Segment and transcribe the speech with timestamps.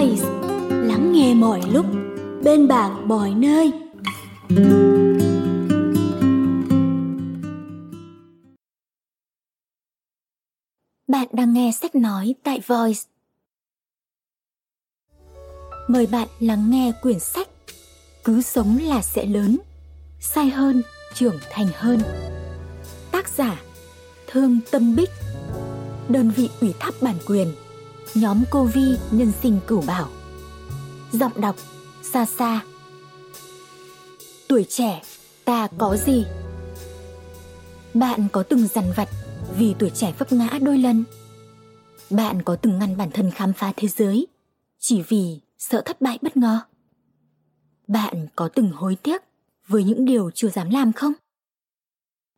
[0.00, 0.24] Voice
[0.70, 1.86] lắng nghe mọi lúc
[2.44, 3.72] bên bạn mọi nơi.
[11.08, 13.00] Bạn đang nghe sách nói tại Voice.
[15.88, 17.48] Mời bạn lắng nghe quyển sách
[18.24, 19.58] Cứ sống là sẽ lớn
[20.20, 20.82] Sai hơn,
[21.14, 22.00] trưởng thành hơn.
[23.10, 23.62] Tác giả
[24.26, 25.10] Thương Tâm Bích
[26.08, 27.52] Đơn vị ủy thác bản quyền.
[28.14, 30.08] Nhóm Cô Vi Nhân sinh Cửu Bảo
[31.12, 31.56] Giọng đọc
[32.02, 32.64] Xa xa
[34.48, 35.02] Tuổi trẻ,
[35.44, 36.26] ta có gì?
[37.94, 39.08] Bạn có từng dằn vặt
[39.58, 41.04] vì tuổi trẻ vấp ngã đôi lần?
[42.10, 44.26] Bạn có từng ngăn bản thân khám phá thế giới
[44.78, 46.60] chỉ vì sợ thất bại bất ngờ?
[47.86, 49.22] Bạn có từng hối tiếc
[49.66, 51.12] với những điều chưa dám làm không?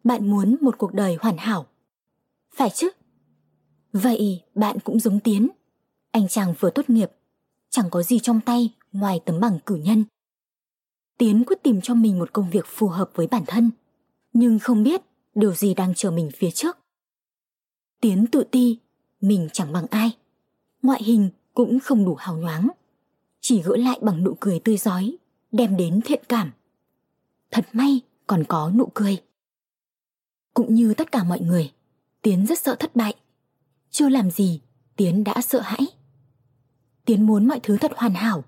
[0.05, 1.67] Bạn muốn một cuộc đời hoàn hảo.
[2.55, 2.91] Phải chứ?
[3.93, 5.49] Vậy bạn cũng giống Tiến.
[6.13, 7.11] Anh chàng vừa tốt nghiệp,
[7.71, 10.05] chẳng có gì trong tay ngoài tấm bằng cử nhân.
[11.19, 13.71] Tiến quyết tìm cho mình một công việc phù hợp với bản thân,
[14.33, 15.03] nhưng không biết
[15.35, 16.79] điều gì đang chờ mình phía trước.
[18.01, 18.79] Tiến tự ti,
[19.21, 20.17] mình chẳng bằng ai.
[20.83, 22.69] Ngoại hình cũng không đủ hào nhoáng.
[23.41, 25.17] Chỉ gỡ lại bằng nụ cười tươi giói,
[25.53, 26.51] đem đến thiện cảm.
[27.51, 29.23] Thật may còn có nụ cười.
[30.55, 31.73] Cũng như tất cả mọi người,
[32.23, 33.15] Tiến rất sợ thất bại.
[33.91, 34.61] Chưa làm gì,
[34.97, 35.87] Tiến đã sợ hãi.
[37.05, 38.45] Tiến muốn mọi thứ thật hoàn hảo,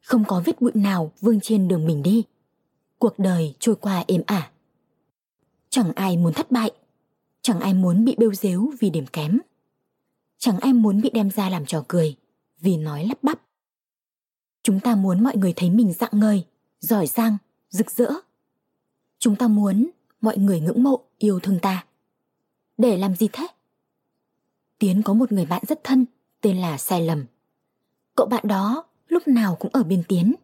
[0.00, 2.24] không có vết bụi nào vương trên đường mình đi.
[2.98, 4.50] Cuộc đời trôi qua êm ả.
[5.70, 6.70] Chẳng ai muốn thất bại,
[7.42, 9.38] chẳng ai muốn bị bêu dếu vì điểm kém.
[10.38, 12.16] Chẳng ai muốn bị đem ra làm trò cười
[12.60, 13.40] vì nói lắp bắp.
[14.62, 16.44] Chúng ta muốn mọi người thấy mình dạng ngời,
[16.80, 17.36] giỏi giang,
[17.70, 18.10] rực rỡ.
[19.18, 19.90] Chúng ta muốn
[20.20, 21.86] mọi người ngưỡng mộ, yêu thương ta.
[22.78, 23.46] Để làm gì thế?
[24.78, 26.06] Tiến có một người bạn rất thân,
[26.40, 27.24] tên là Sai Lầm.
[28.18, 30.34] Cậu bạn đó lúc nào cũng ở bên Tiến.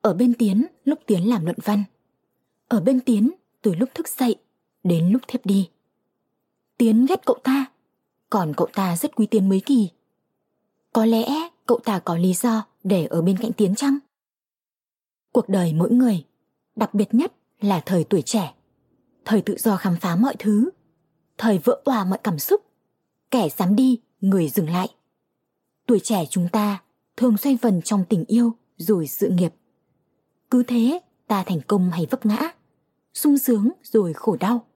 [0.00, 1.84] Ở bên Tiến lúc Tiến làm luận văn.
[2.68, 3.30] Ở bên Tiến
[3.62, 4.36] từ lúc thức dậy
[4.82, 5.70] đến lúc thiếp đi.
[6.78, 7.66] Tiến ghét cậu ta,
[8.30, 9.90] còn cậu ta rất quý Tiến mấy kỳ.
[10.92, 11.26] Có lẽ
[11.66, 13.98] cậu ta có lý do để ở bên cạnh Tiến chăng?
[15.32, 16.24] Cuộc đời mỗi người,
[16.76, 18.54] đặc biệt nhất là thời tuổi trẻ,
[19.24, 20.70] thời tự do khám phá mọi thứ,
[21.38, 22.60] thời vỡ òa mọi cảm xúc,
[23.30, 24.88] kẻ dám đi, người dừng lại.
[25.86, 26.82] Tuổi trẻ chúng ta
[27.16, 29.54] thường xoay vần trong tình yêu rồi sự nghiệp.
[30.50, 32.52] Cứ thế ta thành công hay vấp ngã,
[33.14, 34.66] sung sướng rồi khổ đau.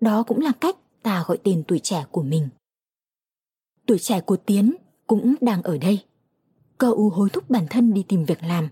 [0.00, 2.48] Đó cũng là cách ta gọi tên tuổi trẻ của mình.
[3.86, 4.74] Tuổi trẻ của Tiến
[5.06, 6.04] cũng đang ở đây.
[6.78, 8.68] Cậu hối thúc bản thân đi tìm việc làm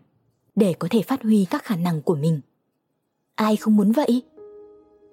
[0.54, 2.40] để có thể phát huy các khả năng của mình.
[3.34, 4.22] Ai không muốn vậy?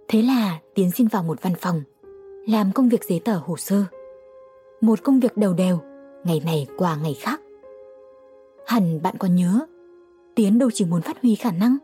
[0.08, 1.82] Thế là Tiến xin vào một văn phòng,
[2.48, 3.84] làm công việc giấy tờ hồ sơ.
[4.82, 5.80] Một công việc đầu đều,
[6.28, 7.42] ngày này qua ngày khác.
[8.66, 9.60] Hẳn bạn còn nhớ,
[10.36, 11.78] Tiến đâu chỉ muốn phát huy khả năng,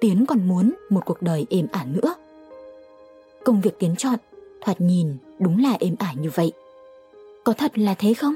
[0.00, 2.14] Tiến còn muốn một cuộc đời êm ả nữa.
[3.44, 4.18] Công việc Tiến chọn,
[4.60, 6.52] thoạt nhìn đúng là êm ả như vậy.
[7.44, 8.34] Có thật là thế không?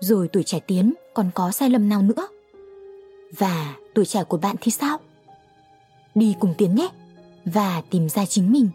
[0.00, 2.28] Rồi tuổi trẻ Tiến còn có sai lầm nào nữa?
[3.38, 4.98] Và tuổi trẻ của bạn thì sao?
[6.14, 6.88] Đi cùng Tiến nhé
[7.44, 8.68] và tìm ra chính mình.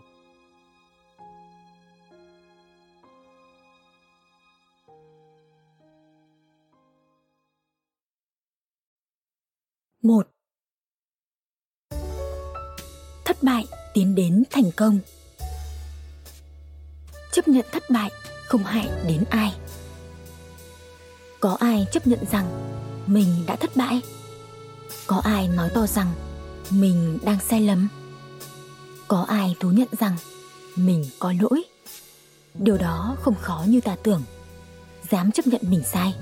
[10.04, 10.28] Một.
[13.26, 15.00] Thất bại tiến đến thành công.
[17.32, 18.12] Chấp nhận thất bại
[18.48, 19.54] không hại đến ai.
[21.40, 22.46] Có ai chấp nhận rằng
[23.08, 24.02] mình đã thất bại?
[25.08, 26.12] Có ai nói to rằng
[26.70, 27.88] mình đang sai lầm?
[29.08, 30.18] Có ai thú nhận rằng
[30.76, 31.64] mình có lỗi?
[32.54, 34.24] Điều đó không khó như ta tưởng.
[35.10, 36.14] Dám chấp nhận mình sai,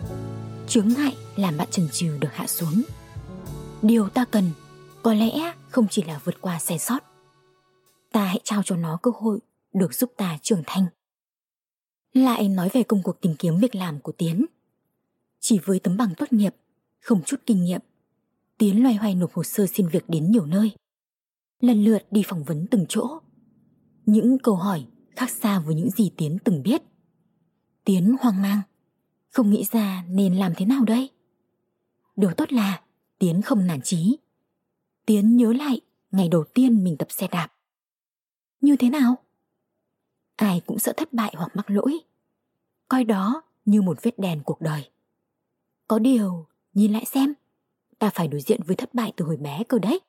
[0.67, 2.83] Chướng ngại làm bạn chần chừ được hạ xuống
[3.81, 4.51] điều ta cần
[5.03, 6.99] có lẽ không chỉ là vượt qua sai sót.
[8.11, 9.39] Ta hãy trao cho nó cơ hội
[9.73, 10.85] được giúp ta trưởng thành.
[12.13, 14.45] Lại nói về công cuộc tìm kiếm việc làm của tiến.
[15.39, 16.55] Chỉ với tấm bằng tốt nghiệp,
[16.99, 17.81] không chút kinh nghiệm,
[18.57, 20.71] tiến loay hoay nộp hồ sơ xin việc đến nhiều nơi.
[21.59, 23.19] Lần lượt đi phỏng vấn từng chỗ.
[24.05, 24.85] Những câu hỏi
[25.15, 26.81] khác xa với những gì tiến từng biết.
[27.85, 28.61] Tiến hoang mang,
[29.29, 31.09] không nghĩ ra nên làm thế nào đây?
[32.15, 32.81] Điều tốt là
[33.21, 34.17] Tiến không nản chí.
[35.05, 35.81] Tiến nhớ lại
[36.11, 37.47] ngày đầu tiên mình tập xe đạp.
[38.61, 39.15] Như thế nào?
[40.35, 41.99] Ai cũng sợ thất bại hoặc mắc lỗi.
[42.87, 44.89] Coi đó như một vết đèn cuộc đời.
[45.87, 47.33] Có điều, nhìn lại xem,
[47.99, 49.99] ta phải đối diện với thất bại từ hồi bé cơ đấy.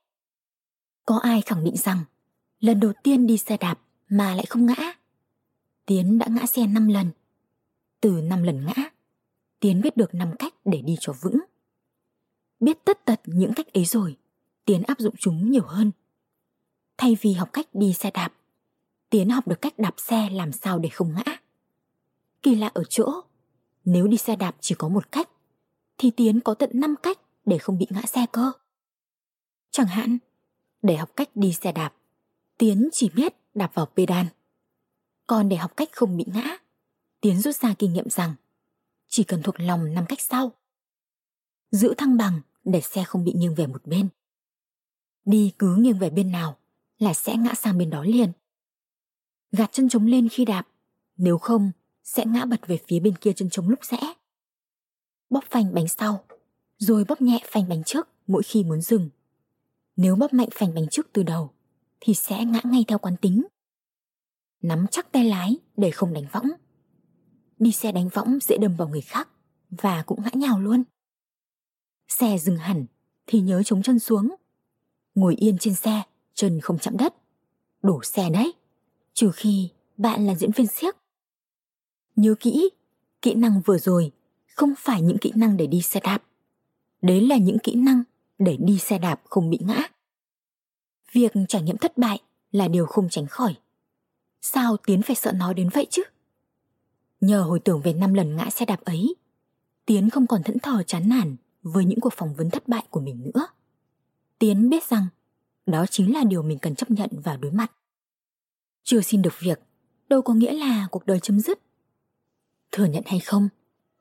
[1.06, 2.04] Có ai khẳng định rằng
[2.60, 4.94] lần đầu tiên đi xe đạp mà lại không ngã?
[5.86, 7.10] Tiến đã ngã xe 5 lần.
[8.00, 8.90] Từ 5 lần ngã,
[9.60, 11.38] Tiến biết được 5 cách để đi cho vững.
[12.62, 14.16] Biết tất tật những cách ấy rồi,
[14.64, 15.92] Tiến áp dụng chúng nhiều hơn.
[16.98, 18.32] Thay vì học cách đi xe đạp,
[19.10, 21.36] Tiến học được cách đạp xe làm sao để không ngã.
[22.42, 23.20] Kỳ lạ ở chỗ,
[23.84, 25.28] nếu đi xe đạp chỉ có một cách,
[25.98, 28.52] thì Tiến có tận 5 cách để không bị ngã xe cơ.
[29.70, 30.18] Chẳng hạn,
[30.82, 31.94] để học cách đi xe đạp,
[32.58, 34.26] Tiến chỉ biết đạp vào pedal.
[35.26, 36.56] Còn để học cách không bị ngã,
[37.20, 38.34] Tiến rút ra kinh nghiệm rằng
[39.08, 40.52] chỉ cần thuộc lòng năm cách sau.
[41.70, 44.08] Giữ thăng bằng để xe không bị nghiêng về một bên.
[45.24, 46.56] Đi cứ nghiêng về bên nào
[46.98, 48.32] là sẽ ngã sang bên đó liền.
[49.52, 50.68] Gạt chân trống lên khi đạp,
[51.16, 51.72] nếu không
[52.02, 53.98] sẽ ngã bật về phía bên kia chân trống lúc rẽ.
[55.30, 56.24] Bóp phanh bánh sau,
[56.78, 59.10] rồi bóp nhẹ phanh bánh trước mỗi khi muốn dừng.
[59.96, 61.50] Nếu bóp mạnh phanh bánh trước từ đầu,
[62.00, 63.42] thì sẽ ngã ngay theo quán tính.
[64.62, 66.48] Nắm chắc tay lái để không đánh võng.
[67.58, 69.28] Đi xe đánh võng dễ đâm vào người khác
[69.70, 70.82] và cũng ngã nhào luôn.
[72.08, 72.86] Xe dừng hẳn
[73.26, 74.34] thì nhớ chống chân xuống.
[75.14, 76.02] Ngồi yên trên xe,
[76.34, 77.14] chân không chạm đất.
[77.82, 78.52] Đổ xe đấy,
[79.14, 80.96] trừ khi bạn là diễn viên siếc.
[82.16, 82.70] Nhớ kỹ,
[83.22, 84.12] kỹ năng vừa rồi
[84.46, 86.22] không phải những kỹ năng để đi xe đạp.
[87.02, 88.02] Đấy là những kỹ năng
[88.38, 89.88] để đi xe đạp không bị ngã.
[91.12, 92.18] Việc trải nghiệm thất bại
[92.50, 93.54] là điều không tránh khỏi.
[94.40, 96.02] Sao Tiến phải sợ nó đến vậy chứ?
[97.20, 99.14] Nhờ hồi tưởng về năm lần ngã xe đạp ấy,
[99.86, 103.00] Tiến không còn thẫn thờ chán nản với những cuộc phỏng vấn thất bại của
[103.00, 103.46] mình nữa.
[104.38, 105.06] Tiến biết rằng
[105.66, 107.72] đó chính là điều mình cần chấp nhận và đối mặt.
[108.82, 109.60] Chưa xin được việc,
[110.08, 111.58] đâu có nghĩa là cuộc đời chấm dứt.
[112.72, 113.48] Thừa nhận hay không,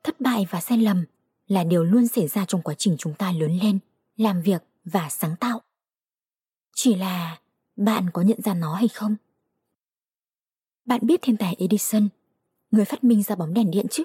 [0.04, 1.04] thất bại và sai lầm
[1.46, 3.78] là điều luôn xảy ra trong quá trình chúng ta lớn lên,
[4.16, 5.60] làm việc và sáng tạo.
[6.74, 7.40] Chỉ là
[7.76, 9.16] bạn có nhận ra nó hay không?
[10.84, 12.08] Bạn biết thiên tài Edison,
[12.70, 14.04] người phát minh ra bóng đèn điện chứ?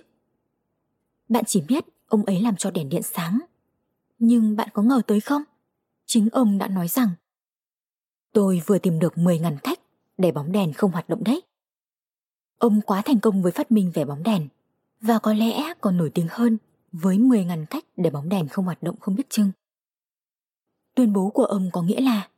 [1.30, 3.40] Bạn chỉ biết ông ấy làm cho đèn điện sáng.
[4.20, 5.44] Nhưng bạn có ngờ tới không?
[6.06, 7.10] Chính ông đã nói rằng,
[8.38, 9.80] Tôi vừa tìm được 10.000 cách
[10.18, 11.42] để bóng đèn không hoạt động đấy.
[12.58, 14.48] Ông quá thành công với phát minh về bóng đèn,
[15.02, 16.58] và có lẽ còn nổi tiếng hơn
[16.92, 19.52] với 10.000 cách để bóng đèn không hoạt động không biết chừng.
[20.96, 22.30] Tuyên bố của ông có nghĩa là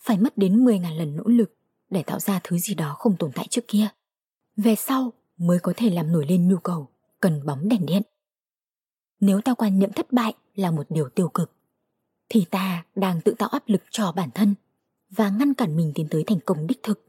[0.00, 1.56] phải mất đến 10.000 lần nỗ lực
[1.90, 3.88] để tạo ra thứ gì đó không tồn tại trước kia.
[4.56, 6.88] Về sau mới có thể làm nổi lên nhu cầu
[7.20, 8.02] cần bóng đèn điện.
[9.20, 11.52] Nếu ta quan niệm thất bại là một điều tiêu cực,
[12.28, 14.54] thì ta đang tự tạo áp lực cho bản thân
[15.10, 17.02] và ngăn cản mình tiến tới thành công đích thực.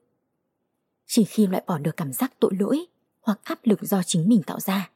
[1.05, 2.85] Chỉ khi loại bỏ được cảm giác tội lỗi
[3.21, 4.89] hoặc áp lực do chính mình tạo ra,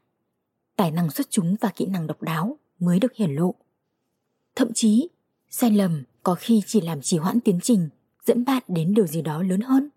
[0.76, 3.56] tài năng xuất chúng và kỹ năng độc đáo mới được hiển lộ.
[4.56, 5.10] Thậm chí,
[5.50, 7.90] sai lầm có khi chỉ làm trì hoãn tiến trình,
[8.26, 9.90] dẫn bạn đến điều gì đó lớn hơn.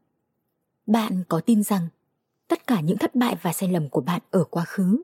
[0.86, 1.88] Bạn có tin rằng
[2.48, 5.02] tất cả những thất bại và sai lầm của bạn ở quá khứ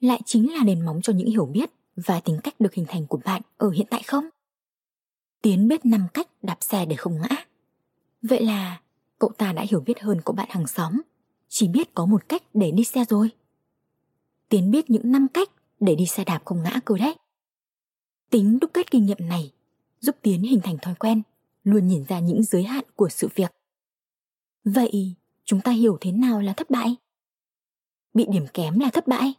[0.00, 3.06] lại chính là nền móng cho những hiểu biết và tính cách được hình thành
[3.06, 4.24] của bạn ở hiện tại không?
[5.42, 7.44] Tiến biết năm cách đạp xe để không ngã.
[8.22, 8.80] Vậy là
[9.18, 11.00] cậu ta đã hiểu biết hơn cậu bạn hàng xóm,
[11.48, 13.30] chỉ biết có một cách để đi xe rồi.
[14.48, 15.48] Tiến biết những năm cách
[15.80, 17.14] để đi xe đạp không ngã cơ đấy.
[18.30, 19.52] Tính đúc kết kinh nghiệm này
[20.00, 21.22] giúp Tiến hình thành thói quen,
[21.64, 23.52] luôn nhìn ra những giới hạn của sự việc.
[24.64, 25.14] Vậy
[25.44, 26.96] chúng ta hiểu thế nào là thất bại?
[28.14, 29.34] Bị điểm kém là thất bại.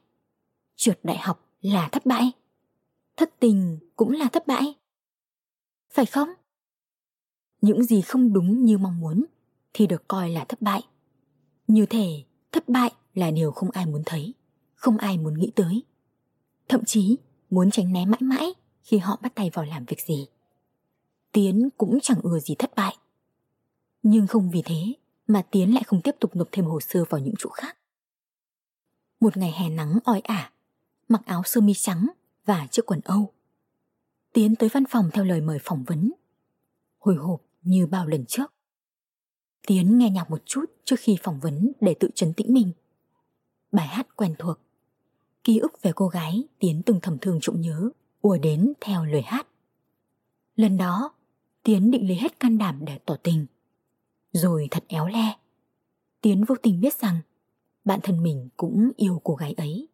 [0.82, 2.32] Trượt đại học là thất bại.
[3.18, 4.76] Thất tình cũng là thất bại.
[5.90, 6.30] Phải không?
[7.62, 9.26] Những gì không đúng như mong muốn
[9.74, 10.82] thì được coi là thất bại.
[11.68, 14.34] Như thể thất bại là điều không ai muốn thấy,
[14.76, 15.84] không ai muốn nghĩ tới.
[16.70, 17.18] Thậm chí
[17.50, 18.54] muốn tránh né mãi mãi
[18.84, 20.28] khi họ bắt tay vào làm việc gì.
[21.32, 22.98] Tiến cũng chẳng ưa gì thất bại.
[24.04, 24.94] Nhưng không vì thế
[25.28, 27.78] mà Tiến lại không tiếp tục nộp thêm hồ sơ vào những chỗ khác.
[29.20, 30.52] Một ngày hè nắng oi ả,
[31.12, 32.08] mặc áo sơ mi trắng
[32.46, 33.34] và chiếc quần Âu.
[34.34, 36.12] Tiến tới văn phòng theo lời mời phỏng vấn.
[37.00, 38.54] Hồi hộp như bao lần trước.
[39.68, 42.72] Tiến nghe nhạc một chút trước khi phỏng vấn để tự trấn tĩnh mình.
[43.72, 44.58] Bài hát quen thuộc.
[45.44, 47.90] Ký ức về cô gái Tiến từng thầm thương trụng nhớ,
[48.22, 49.48] ùa đến theo lời hát.
[50.56, 51.14] Lần đó,
[51.64, 53.46] Tiến định lấy hết can đảm để tỏ tình.
[54.32, 55.36] Rồi thật éo le.
[56.22, 57.22] Tiến vô tình biết rằng
[57.86, 59.88] bạn thân mình cũng yêu cô gái ấy.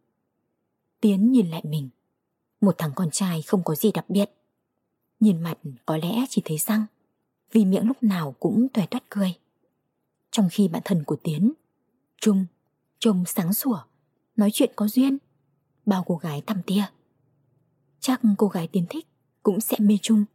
[1.02, 1.90] Tiến nhìn lại mình,
[2.62, 4.32] một thằng con trai không có gì đặc biệt.
[5.20, 6.86] Nhìn mặt có lẽ chỉ thấy răng,
[7.52, 9.34] vì miệng lúc nào cũng tòe toát cười.
[10.32, 11.54] Trong khi bạn thân của Tiến,
[12.22, 12.46] Trung,
[13.00, 13.80] trông sáng sủa,
[14.36, 15.18] nói chuyện có duyên,
[15.86, 16.84] bao cô gái tầm tia.
[18.00, 19.08] Chắc cô gái Tiến thích
[19.44, 20.26] cũng sẽ mê Trung.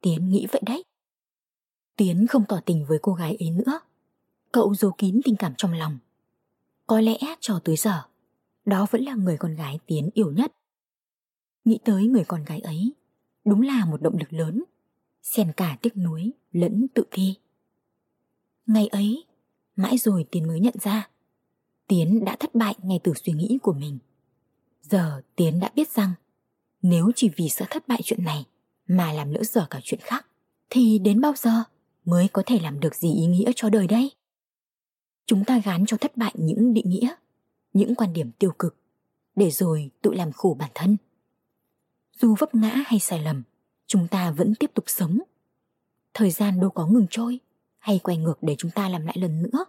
[0.00, 0.82] Tiến nghĩ vậy đấy.
[1.96, 3.80] Tiến không tỏ tình với cô gái ấy nữa.
[4.52, 5.98] Cậu giấu kín tình cảm trong lòng.
[6.86, 8.02] Có lẽ cho tới giờ,
[8.68, 10.52] đó vẫn là người con gái Tiến yêu nhất.
[11.64, 12.92] Nghĩ tới người con gái ấy,
[13.44, 14.64] đúng là một động lực lớn,
[15.22, 17.34] xen cả tiếc nuối lẫn tự thi.
[18.66, 19.24] Ngày ấy,
[19.76, 21.10] mãi rồi Tiến mới nhận ra,
[21.86, 23.98] Tiến đã thất bại ngay từ suy nghĩ của mình.
[24.82, 26.12] Giờ Tiến đã biết rằng,
[26.82, 28.44] nếu chỉ vì sợ thất bại chuyện này
[28.88, 30.26] mà làm lỡ dở cả chuyện khác,
[30.70, 31.50] thì đến bao giờ
[32.04, 34.10] mới có thể làm được gì ý nghĩa cho đời đây?
[35.26, 37.14] Chúng ta gán cho thất bại những định nghĩa,
[37.72, 38.76] những quan điểm tiêu cực,
[39.36, 40.96] để rồi tự làm khổ bản thân.
[42.12, 43.42] Dù vấp ngã hay sai lầm,
[43.86, 45.18] chúng ta vẫn tiếp tục sống.
[46.14, 47.40] Thời gian đâu có ngừng trôi
[47.78, 49.64] hay quay ngược để chúng ta làm lại lần nữa.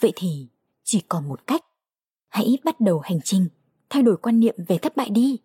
[0.00, 0.48] Vậy thì
[0.82, 1.64] chỉ còn một cách.
[2.28, 3.48] Hãy bắt đầu hành trình,
[3.90, 5.38] thay đổi quan niệm về thất bại đi.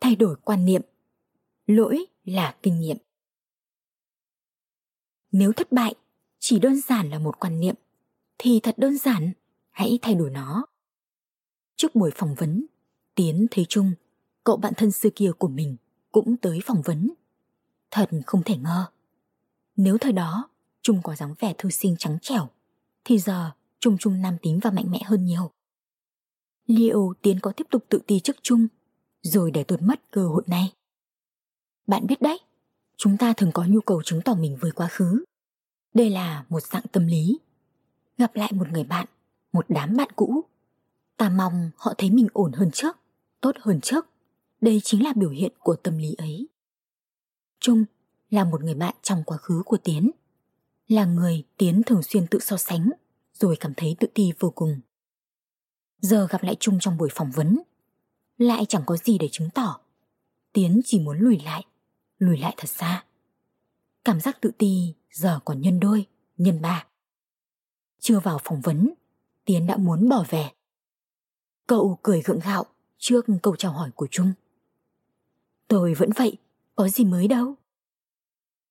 [0.00, 0.82] Thay đổi quan niệm.
[1.66, 2.96] Lỗi là kinh nghiệm.
[5.32, 5.94] Nếu thất bại
[6.38, 7.74] chỉ đơn giản là một quan niệm
[8.38, 9.32] thì thật đơn giản,
[9.70, 10.66] hãy thay đổi nó.
[11.76, 12.66] Trước buổi phỏng vấn,
[13.14, 13.92] Tiến thấy Trung,
[14.44, 15.76] cậu bạn thân xưa kia của mình
[16.12, 17.10] cũng tới phỏng vấn.
[17.90, 18.86] Thật không thể ngờ.
[19.76, 20.48] Nếu thời đó
[20.82, 22.48] Trung có dáng vẻ thư sinh trắng trẻo,
[23.04, 25.50] thì giờ Trung Trung nam tính và mạnh mẽ hơn nhiều.
[26.66, 28.66] Liệu Tiến có tiếp tục tự ti trước Trung,
[29.22, 30.72] rồi để tuột mất cơ hội này?
[31.86, 32.38] Bạn biết đấy,
[32.96, 35.24] chúng ta thường có nhu cầu chứng tỏ mình với quá khứ.
[35.94, 37.38] Đây là một dạng tâm lý.
[38.18, 39.06] Gặp lại một người bạn,
[39.52, 40.44] một đám bạn cũ,
[41.16, 42.96] ta mong họ thấy mình ổn hơn trước,
[43.40, 44.06] tốt hơn trước.
[44.60, 46.48] Đây chính là biểu hiện của tâm lý ấy.
[47.60, 47.84] Trung
[48.30, 50.10] là một người bạn trong quá khứ của Tiến.
[50.88, 52.90] Là người Tiến thường xuyên tự so sánh,
[53.32, 54.80] rồi cảm thấy tự ti vô cùng.
[56.00, 57.58] Giờ gặp lại Trung trong buổi phỏng vấn,
[58.38, 59.80] lại chẳng có gì để chứng tỏ.
[60.52, 61.64] Tiến chỉ muốn lùi lại,
[62.18, 63.04] lùi lại thật xa.
[64.04, 66.86] Cảm giác tự ti giờ còn nhân đôi, nhân ba.
[68.00, 68.94] Chưa vào phỏng vấn,
[69.50, 70.50] Tiến đã muốn bỏ về.
[71.66, 72.64] Cậu cười gượng gạo
[72.98, 74.32] trước câu chào hỏi của Trung.
[75.68, 76.36] Tôi vẫn vậy,
[76.76, 77.54] có gì mới đâu.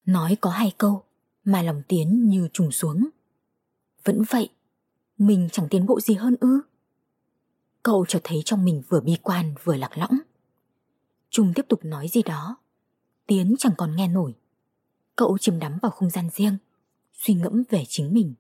[0.06, 1.04] Nói có hai câu
[1.44, 3.10] mà lòng Tiến như trùng xuống.
[4.04, 4.50] Vẫn vậy,
[5.18, 6.62] mình chẳng tiến bộ gì hơn ư.
[7.84, 10.20] Cậu chợt thấy trong mình vừa bi quan vừa lạc lõng.
[11.30, 12.58] Trung tiếp tục nói gì đó.
[13.28, 14.36] Tiến chẳng còn nghe nổi.
[15.16, 16.58] Cậu chìm đắm vào không gian riêng,
[17.14, 18.34] suy ngẫm về chính mình,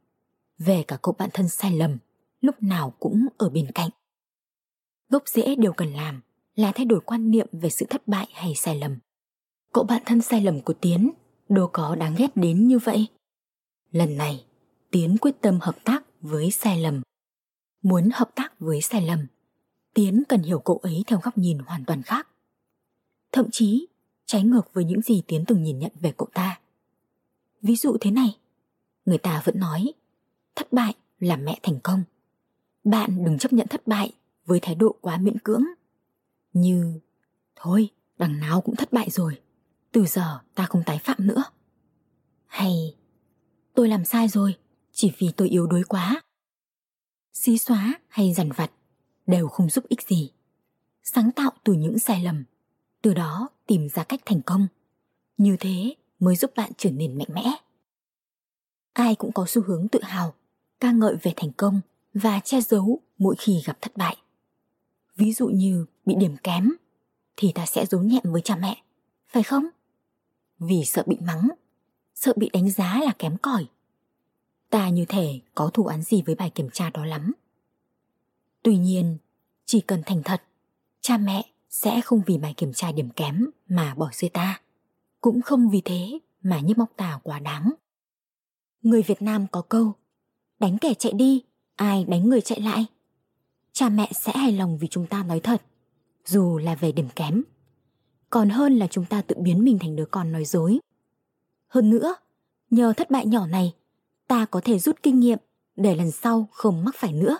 [0.57, 1.97] về cả cậu bạn thân sai lầm,
[2.41, 3.89] lúc nào cũng ở bên cạnh.
[5.09, 6.21] Gốc rễ điều cần làm
[6.55, 8.97] là thay đổi quan niệm về sự thất bại hay sai lầm.
[9.73, 11.11] Cậu bạn thân sai lầm của Tiến
[11.49, 13.07] đâu có đáng ghét đến như vậy.
[13.91, 14.45] Lần này,
[14.91, 17.01] Tiến quyết tâm hợp tác với sai lầm.
[17.81, 19.27] Muốn hợp tác với sai lầm,
[19.93, 22.27] Tiến cần hiểu cậu ấy theo góc nhìn hoàn toàn khác.
[23.31, 23.87] Thậm chí,
[24.25, 26.59] trái ngược với những gì Tiến từng nhìn nhận về cậu ta.
[27.61, 28.37] Ví dụ thế này,
[29.05, 29.93] người ta vẫn nói,
[30.55, 32.03] thất bại là mẹ thành công.
[32.83, 34.11] Bạn đừng chấp nhận thất bại
[34.45, 35.63] với thái độ quá miễn cưỡng.
[36.53, 36.99] Như,
[37.55, 39.41] thôi, đằng nào cũng thất bại rồi,
[39.91, 41.43] từ giờ ta không tái phạm nữa.
[42.45, 42.95] Hay,
[43.73, 44.55] tôi làm sai rồi,
[44.91, 46.21] chỉ vì tôi yếu đuối quá.
[47.33, 48.71] Xí xóa hay dằn vặt
[49.27, 50.31] đều không giúp ích gì.
[51.03, 52.43] Sáng tạo từ những sai lầm,
[53.01, 54.67] từ đó tìm ra cách thành công.
[55.37, 57.43] Như thế mới giúp bạn trở nên mạnh mẽ.
[58.93, 60.33] Ai cũng có xu hướng tự hào,
[60.79, 61.81] ca ngợi về thành công
[62.13, 64.17] và che giấu mỗi khi gặp thất bại.
[65.15, 66.71] Ví dụ như bị điểm kém
[67.37, 68.83] thì ta sẽ giấu nhẹm với cha mẹ,
[69.27, 69.65] phải không?
[70.59, 71.49] Vì sợ bị mắng,
[72.15, 73.65] sợ bị đánh giá là kém cỏi.
[74.69, 77.31] Ta như thể có thù án gì với bài kiểm tra đó lắm.
[78.63, 79.17] Tuy nhiên,
[79.65, 80.43] chỉ cần thành thật,
[81.01, 84.61] cha mẹ sẽ không vì bài kiểm tra điểm kém mà bỏ rơi ta.
[85.21, 87.73] Cũng không vì thế mà nhức móc ta quá đáng.
[88.81, 89.93] Người Việt Nam có câu,
[90.59, 91.43] đánh kẻ chạy đi,
[91.79, 92.85] ai đánh người chạy lại.
[93.71, 95.61] Cha mẹ sẽ hài lòng vì chúng ta nói thật,
[96.25, 97.43] dù là về điểm kém.
[98.29, 100.79] Còn hơn là chúng ta tự biến mình thành đứa con nói dối.
[101.67, 102.15] Hơn nữa,
[102.69, 103.73] nhờ thất bại nhỏ này,
[104.27, 105.39] ta có thể rút kinh nghiệm
[105.75, 107.37] để lần sau không mắc phải nữa.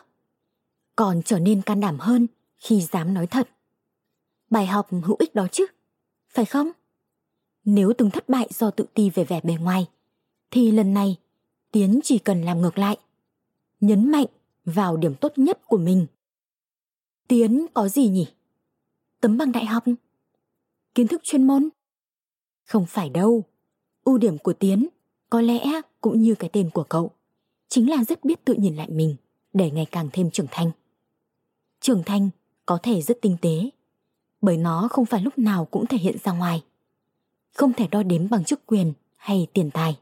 [0.96, 2.27] Còn trở nên can đảm hơn
[2.58, 3.50] khi dám nói thật.
[4.50, 5.65] Bài học hữu ích đó chứ,
[6.29, 6.72] phải không?
[7.65, 9.86] Nếu từng thất bại do tự ti về vẻ bề ngoài,
[10.51, 11.17] thì lần này
[11.72, 12.98] Tiến chỉ cần làm ngược lại.
[13.82, 14.26] Nhấn mạnh
[14.66, 16.08] vào điểm tốt nhất của mình.
[17.28, 18.28] Tiến có gì nhỉ?
[19.22, 19.84] Tấm bằng đại học?
[20.96, 21.70] Kiến thức chuyên môn?
[22.66, 23.44] Không phải đâu.
[24.04, 24.88] Ưu điểm của Tiến
[25.30, 27.12] có lẽ cũng như cái tên của cậu.
[27.68, 29.16] Chính là rất biết tự nhìn lại mình
[29.54, 30.72] để ngày càng thêm trưởng thành.
[31.80, 32.30] Trưởng thành
[32.66, 33.70] có thể rất tinh tế,
[34.42, 36.64] bởi nó không phải lúc nào cũng thể hiện ra ngoài
[37.60, 40.00] không thể đo đếm bằng chức quyền hay tiền tài.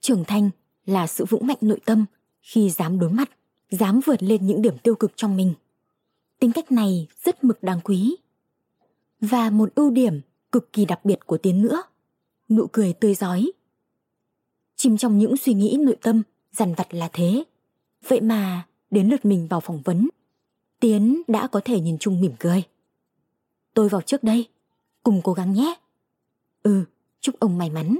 [0.00, 0.50] Trưởng thành
[0.86, 2.04] là sự vững mạnh nội tâm
[2.42, 3.30] khi dám đối mặt,
[3.70, 5.54] dám vượt lên những điểm tiêu cực trong mình.
[6.38, 8.16] Tính cách này rất mực đáng quý.
[9.20, 10.20] Và một ưu điểm
[10.52, 11.82] cực kỳ đặc biệt của Tiến nữa,
[12.48, 13.52] nụ cười tươi giói.
[14.76, 16.22] Chìm trong những suy nghĩ nội tâm,
[16.52, 17.44] dằn vặt là thế.
[18.08, 20.08] Vậy mà, đến lượt mình vào phỏng vấn,
[20.80, 22.62] Tiến đã có thể nhìn chung mỉm cười.
[23.74, 24.48] Tôi vào trước đây,
[25.02, 25.74] cùng cố gắng nhé.
[26.62, 26.84] Ừ,
[27.20, 27.98] chúc ông may mắn.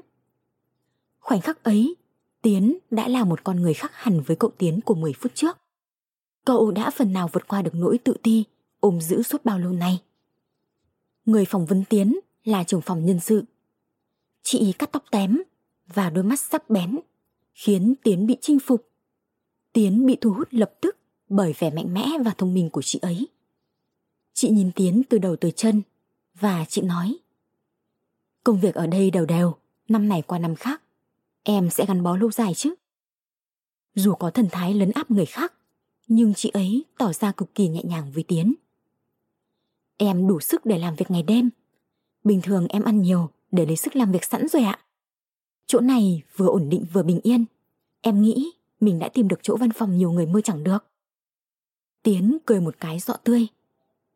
[1.21, 1.95] Khoảnh khắc ấy,
[2.43, 5.59] Tiến đã là một con người khác hẳn với cậu Tiến của 10 phút trước.
[6.45, 8.45] Cậu đã phần nào vượt qua được nỗi tự ti
[8.81, 10.03] ôm giữ suốt bao lâu nay.
[11.27, 13.45] Người phỏng vấn Tiến là trưởng phòng nhân sự.
[14.43, 15.39] Chị cắt tóc tém
[15.95, 16.99] và đôi mắt sắc bén
[17.55, 18.89] khiến Tiến bị chinh phục.
[19.73, 20.97] Tiến bị thu hút lập tức
[21.29, 23.29] bởi vẻ mạnh mẽ và thông minh của chị ấy.
[24.35, 25.83] Chị nhìn Tiến từ đầu tới chân
[26.35, 27.17] và chị nói
[28.45, 29.55] Công việc ở đây đều đều,
[29.89, 30.83] năm này qua năm khác,
[31.43, 32.75] em sẽ gắn bó lâu dài chứ.
[33.95, 35.53] Dù có thần thái lấn áp người khác,
[36.09, 38.55] nhưng chị ấy tỏ ra cực kỳ nhẹ nhàng với Tiến.
[39.97, 41.51] Em đủ sức để làm việc ngày đêm.
[42.25, 44.79] Bình thường em ăn nhiều để lấy sức làm việc sẵn rồi ạ.
[45.67, 47.45] Chỗ này vừa ổn định vừa bình yên.
[48.01, 50.85] Em nghĩ mình đã tìm được chỗ văn phòng nhiều người mơ chẳng được.
[52.03, 53.47] Tiến cười một cái rõ tươi.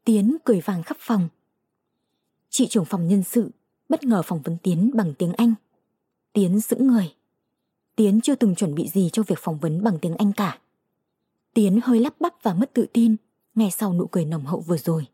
[0.05, 1.29] Tiến cười vàng khắp phòng.
[2.51, 3.51] Chị trưởng phòng nhân sự
[3.89, 5.55] bất ngờ phỏng vấn Tiến bằng tiếng Anh.
[6.33, 7.15] Tiến sững người.
[7.97, 10.59] Tiến chưa từng chuẩn bị gì cho việc phỏng vấn bằng tiếng Anh cả.
[11.55, 13.17] Tiến hơi lắp bắp và mất tự tin
[13.55, 15.07] ngay sau nụ cười nồng hậu vừa rồi.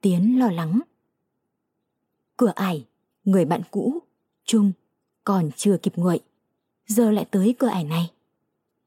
[0.00, 0.80] Tiến lo lắng.
[2.36, 2.86] Cửa ải,
[3.24, 3.98] người bạn cũ,
[4.44, 4.72] Trung,
[5.24, 6.20] còn chưa kịp nguội.
[6.86, 8.10] Giờ lại tới cửa ải này.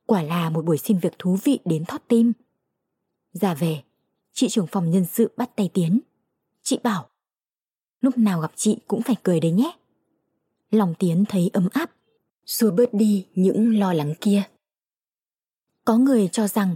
[0.05, 2.33] Quả là một buổi xin việc thú vị đến thót tim.
[3.33, 3.83] Ra về,
[4.33, 5.99] chị trưởng phòng nhân sự bắt tay Tiến.
[6.63, 7.09] Chị bảo,
[8.01, 9.77] lúc nào gặp chị cũng phải cười đấy nhé.
[10.71, 11.91] Lòng Tiến thấy ấm áp,
[12.45, 14.43] xua bớt đi những lo lắng kia.
[15.85, 16.75] Có người cho rằng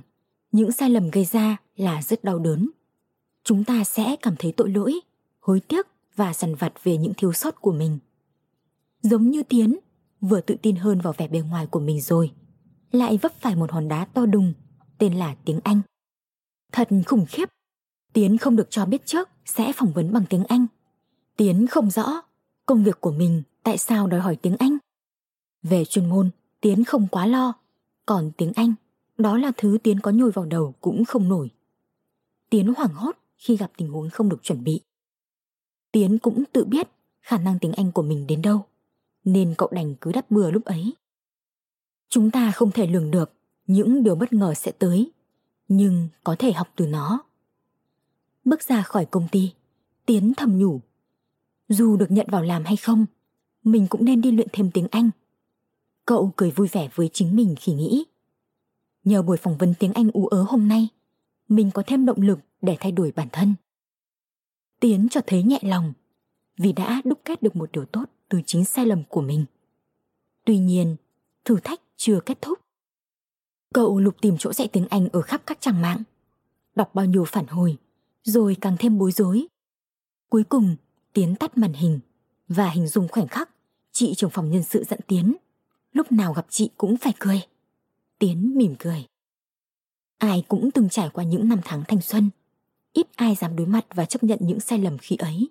[0.51, 2.69] những sai lầm gây ra là rất đau đớn.
[3.43, 4.99] Chúng ta sẽ cảm thấy tội lỗi,
[5.39, 7.99] hối tiếc và dằn vặt về những thiếu sót của mình.
[9.01, 9.77] Giống như Tiến,
[10.21, 12.31] vừa tự tin hơn vào vẻ bề ngoài của mình rồi,
[12.91, 14.53] lại vấp phải một hòn đá to đùng,
[14.97, 15.81] tên là tiếng Anh.
[16.71, 17.49] Thật khủng khiếp,
[18.13, 20.65] Tiến không được cho biết trước sẽ phỏng vấn bằng tiếng Anh.
[21.37, 22.21] Tiến không rõ
[22.65, 24.76] công việc của mình tại sao đòi hỏi tiếng Anh.
[25.69, 26.29] Về chuyên môn,
[26.61, 27.53] Tiến không quá lo,
[28.05, 28.73] còn tiếng Anh
[29.17, 31.49] đó là thứ Tiến có nhồi vào đầu cũng không nổi.
[32.49, 34.81] Tiến hoảng hốt khi gặp tình huống không được chuẩn bị.
[35.91, 36.87] Tiến cũng tự biết
[37.21, 38.65] khả năng tiếng Anh của mình đến đâu,
[39.23, 40.93] nên cậu đành cứ đắp bừa lúc ấy.
[42.09, 43.33] Chúng ta không thể lường được
[43.67, 45.11] những điều bất ngờ sẽ tới,
[45.67, 47.23] nhưng có thể học từ nó.
[48.45, 49.53] Bước ra khỏi công ty,
[50.05, 50.81] Tiến thầm nhủ.
[51.69, 53.05] Dù được nhận vào làm hay không,
[53.63, 55.09] mình cũng nên đi luyện thêm tiếng Anh.
[56.07, 58.05] Cậu cười vui vẻ với chính mình khi nghĩ.
[59.03, 60.87] Nhờ buổi phỏng vấn tiếng Anh ú ớ hôm nay,
[61.47, 63.53] mình có thêm động lực để thay đổi bản thân.
[64.79, 65.93] Tiến cho thấy nhẹ lòng
[66.57, 69.45] vì đã đúc kết được một điều tốt từ chính sai lầm của mình.
[70.45, 70.95] Tuy nhiên,
[71.45, 72.59] thử thách chưa kết thúc.
[73.73, 76.03] Cậu lục tìm chỗ dạy tiếng Anh ở khắp các trang mạng,
[76.75, 77.77] đọc bao nhiêu phản hồi,
[78.23, 79.47] rồi càng thêm bối rối.
[80.29, 80.75] Cuối cùng,
[81.13, 81.99] Tiến tắt màn hình
[82.47, 83.49] và hình dung khoảnh khắc
[83.91, 85.35] chị trưởng phòng nhân sự dẫn Tiến.
[85.93, 87.41] Lúc nào gặp chị cũng phải cười.
[88.19, 89.05] Tiến mỉm cười.
[90.17, 92.29] Ai cũng từng trải qua những năm tháng thanh xuân.
[92.93, 95.49] Ít ai dám đối mặt và chấp nhận những sai lầm khi ấy.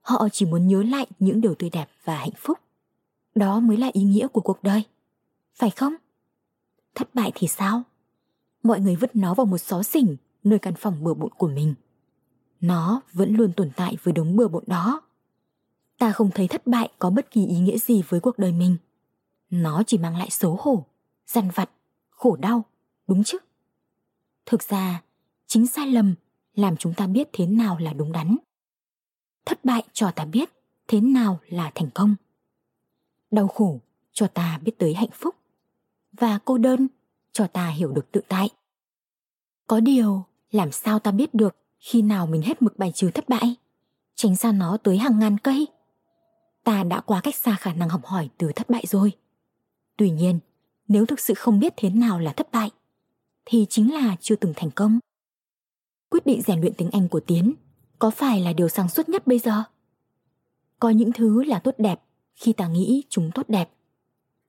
[0.00, 2.58] Họ chỉ muốn nhớ lại những điều tươi đẹp và hạnh phúc.
[3.34, 4.82] Đó mới là ý nghĩa của cuộc đời.
[5.54, 5.94] Phải không?
[6.94, 7.82] Thất bại thì sao?
[8.62, 11.74] Mọi người vứt nó vào một xó xỉnh, nơi căn phòng bừa bộn của mình.
[12.60, 15.02] Nó vẫn luôn tồn tại với đống bừa bộn đó.
[15.98, 18.76] Ta không thấy thất bại có bất kỳ ý nghĩa gì với cuộc đời mình.
[19.50, 20.86] Nó chỉ mang lại xấu hổ,
[21.26, 21.70] dằn vặt,
[22.10, 22.64] khổ đau,
[23.06, 23.38] đúng chứ?
[24.46, 25.02] Thực ra,
[25.46, 26.14] chính sai lầm
[26.54, 28.36] làm chúng ta biết thế nào là đúng đắn.
[29.44, 30.50] Thất bại cho ta biết
[30.88, 32.14] thế nào là thành công.
[33.30, 33.80] Đau khổ
[34.12, 35.34] cho ta biết tới hạnh phúc.
[36.12, 36.88] Và cô đơn
[37.32, 38.50] cho ta hiểu được tự tại.
[39.66, 43.28] Có điều, làm sao ta biết được khi nào mình hết mực bài trừ thất
[43.28, 43.56] bại?
[44.14, 45.66] Tránh xa nó tới hàng ngàn cây.
[46.64, 49.12] Ta đã quá cách xa khả năng học hỏi từ thất bại rồi.
[49.96, 50.38] Tuy nhiên,
[50.88, 52.70] nếu thực sự không biết thế nào là thất bại,
[53.44, 54.98] thì chính là chưa từng thành công.
[56.10, 57.54] Quyết định rèn luyện tiếng Anh của Tiến
[57.98, 59.62] có phải là điều sáng suốt nhất bây giờ?
[60.80, 62.00] Có những thứ là tốt đẹp
[62.34, 63.70] khi ta nghĩ chúng tốt đẹp.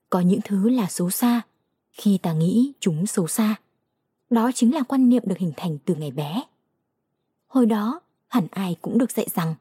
[0.10, 1.41] Có những thứ là xấu xa
[1.91, 3.55] khi ta nghĩ chúng xấu xa.
[4.29, 6.43] Đó chính là quan niệm được hình thành từ ngày bé.
[7.47, 9.55] Hồi đó, hẳn ai cũng được dạy rằng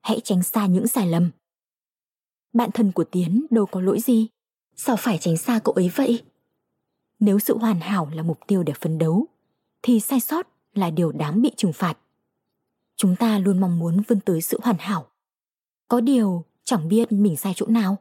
[0.00, 1.30] hãy tránh xa những sai lầm.
[2.52, 4.28] Bạn thân của Tiến đâu có lỗi gì.
[4.76, 6.22] Sao phải tránh xa cậu ấy vậy?
[7.20, 9.26] Nếu sự hoàn hảo là mục tiêu để phấn đấu,
[9.82, 11.98] thì sai sót là điều đáng bị trừng phạt.
[12.96, 15.06] Chúng ta luôn mong muốn vươn tới sự hoàn hảo.
[15.88, 17.98] Có điều chẳng biết mình sai chỗ nào.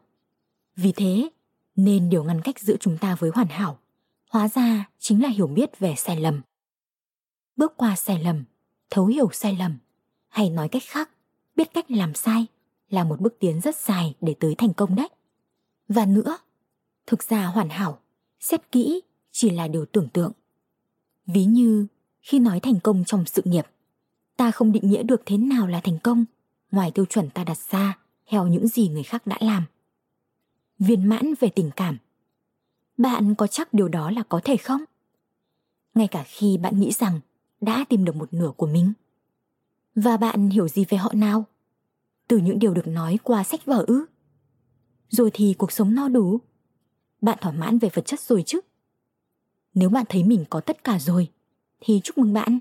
[0.76, 1.30] Vì thế,
[1.76, 3.80] nên điều ngăn cách giữa chúng ta với hoàn hảo,
[4.30, 6.42] hóa ra chính là hiểu biết về sai lầm.
[7.56, 8.44] Bước qua sai lầm,
[8.90, 9.78] thấu hiểu sai lầm,
[10.28, 11.10] hay nói cách khác,
[11.56, 12.46] biết cách làm sai
[12.90, 15.10] là một bước tiến rất dài để tới thành công đấy.
[15.88, 16.38] Và nữa,
[17.08, 18.00] thực ra hoàn hảo,
[18.40, 20.32] xét kỹ chỉ là điều tưởng tượng.
[21.28, 21.88] Ví như
[22.22, 23.68] khi nói thành công trong sự nghiệp,
[24.38, 26.26] ta không định nghĩa được thế nào là thành công
[26.72, 29.66] ngoài tiêu chuẩn ta đặt ra theo những gì người khác đã làm.
[30.80, 31.98] Viên mãn về tình cảm.
[32.98, 34.82] Bạn có chắc điều đó là có thể không?
[35.96, 37.20] Ngay cả khi bạn nghĩ rằng
[37.62, 38.94] đã tìm được một nửa của mình.
[39.96, 41.46] Và bạn hiểu gì về họ nào?
[42.28, 44.06] Từ những điều được nói qua sách vở ư?
[45.10, 46.40] Rồi thì cuộc sống no đủ.
[47.26, 48.60] Bạn thỏa mãn về vật chất rồi chứ?
[49.74, 51.32] Nếu bạn thấy mình có tất cả rồi,
[51.80, 52.60] thì chúc mừng bạn.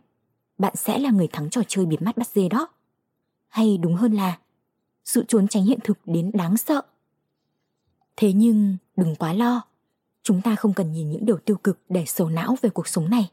[0.59, 2.69] Bạn sẽ là người thắng trò chơi bịt mắt bắt dê đó.
[3.49, 4.39] Hay đúng hơn là
[5.05, 6.83] sự trốn tránh hiện thực đến đáng sợ.
[8.17, 9.63] Thế nhưng đừng quá lo,
[10.23, 13.11] chúng ta không cần nhìn những điều tiêu cực để sầu não về cuộc sống
[13.11, 13.31] này.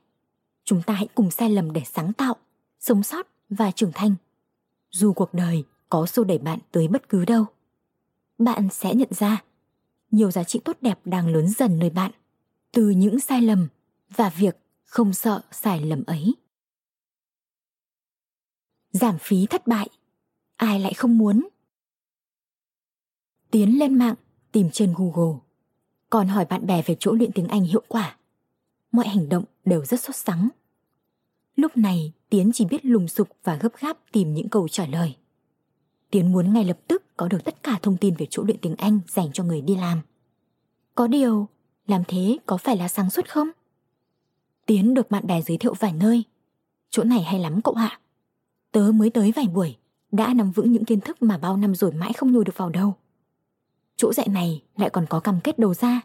[0.64, 2.36] Chúng ta hãy cùng sai lầm để sáng tạo,
[2.80, 4.16] sống sót và trưởng thành.
[4.90, 7.46] Dù cuộc đời có xô đẩy bạn tới bất cứ đâu,
[8.38, 9.44] bạn sẽ nhận ra
[10.12, 12.12] nhiều giá trị tốt đẹp đang lớn dần nơi bạn
[12.72, 13.68] từ những sai lầm
[14.10, 16.36] và việc không sợ sai lầm ấy.
[18.92, 19.88] Giảm phí thất bại,
[20.56, 21.48] ai lại không muốn?
[23.52, 24.16] Tiến lên mạng,
[24.52, 25.40] tìm trên Google,
[26.10, 28.18] còn hỏi bạn bè về chỗ luyện tiếng Anh hiệu quả.
[28.92, 30.50] Mọi hành động đều rất sốt sắng.
[31.56, 35.16] Lúc này Tiến chỉ biết lùng sục và gấp gáp tìm những câu trả lời.
[36.12, 38.76] Tiến muốn ngay lập tức có được tất cả thông tin về chỗ luyện tiếng
[38.76, 40.02] Anh dành cho người đi làm.
[40.96, 41.48] Có điều,
[41.88, 43.50] làm thế có phải là sáng suốt không?
[44.66, 46.24] Tiến được bạn bè giới thiệu vài nơi.
[46.90, 48.00] Chỗ này hay lắm cậu ạ.
[48.72, 49.78] Tớ mới tới vài buổi,
[50.12, 52.70] đã nắm vững những kiến thức mà bao năm rồi mãi không nhồi được vào
[52.70, 52.96] đâu.
[53.96, 56.02] Chỗ dạy này lại còn có cam kết đầu ra,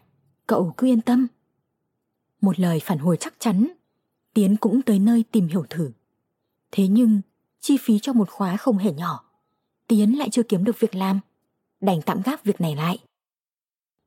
[0.47, 1.27] cậu cứ yên tâm.
[2.41, 3.67] Một lời phản hồi chắc chắn,
[4.33, 5.91] Tiến cũng tới nơi tìm hiểu thử.
[6.71, 7.21] Thế nhưng,
[7.59, 9.26] chi phí cho một khóa không hề nhỏ.
[9.87, 11.19] Tiến lại chưa kiếm được việc làm,
[11.81, 12.97] đành tạm gác việc này lại.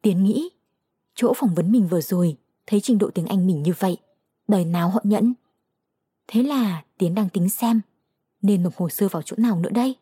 [0.02, 0.50] Tiến nghĩ,
[1.14, 3.96] chỗ phỏng vấn mình vừa rồi, thấy trình độ tiếng Anh mình như vậy,
[4.48, 5.34] đời nào họ nhẫn.
[6.26, 7.80] Thế là Tiến đang tính xem,
[8.42, 9.96] nên nộp hồ sơ vào chỗ nào nữa đây?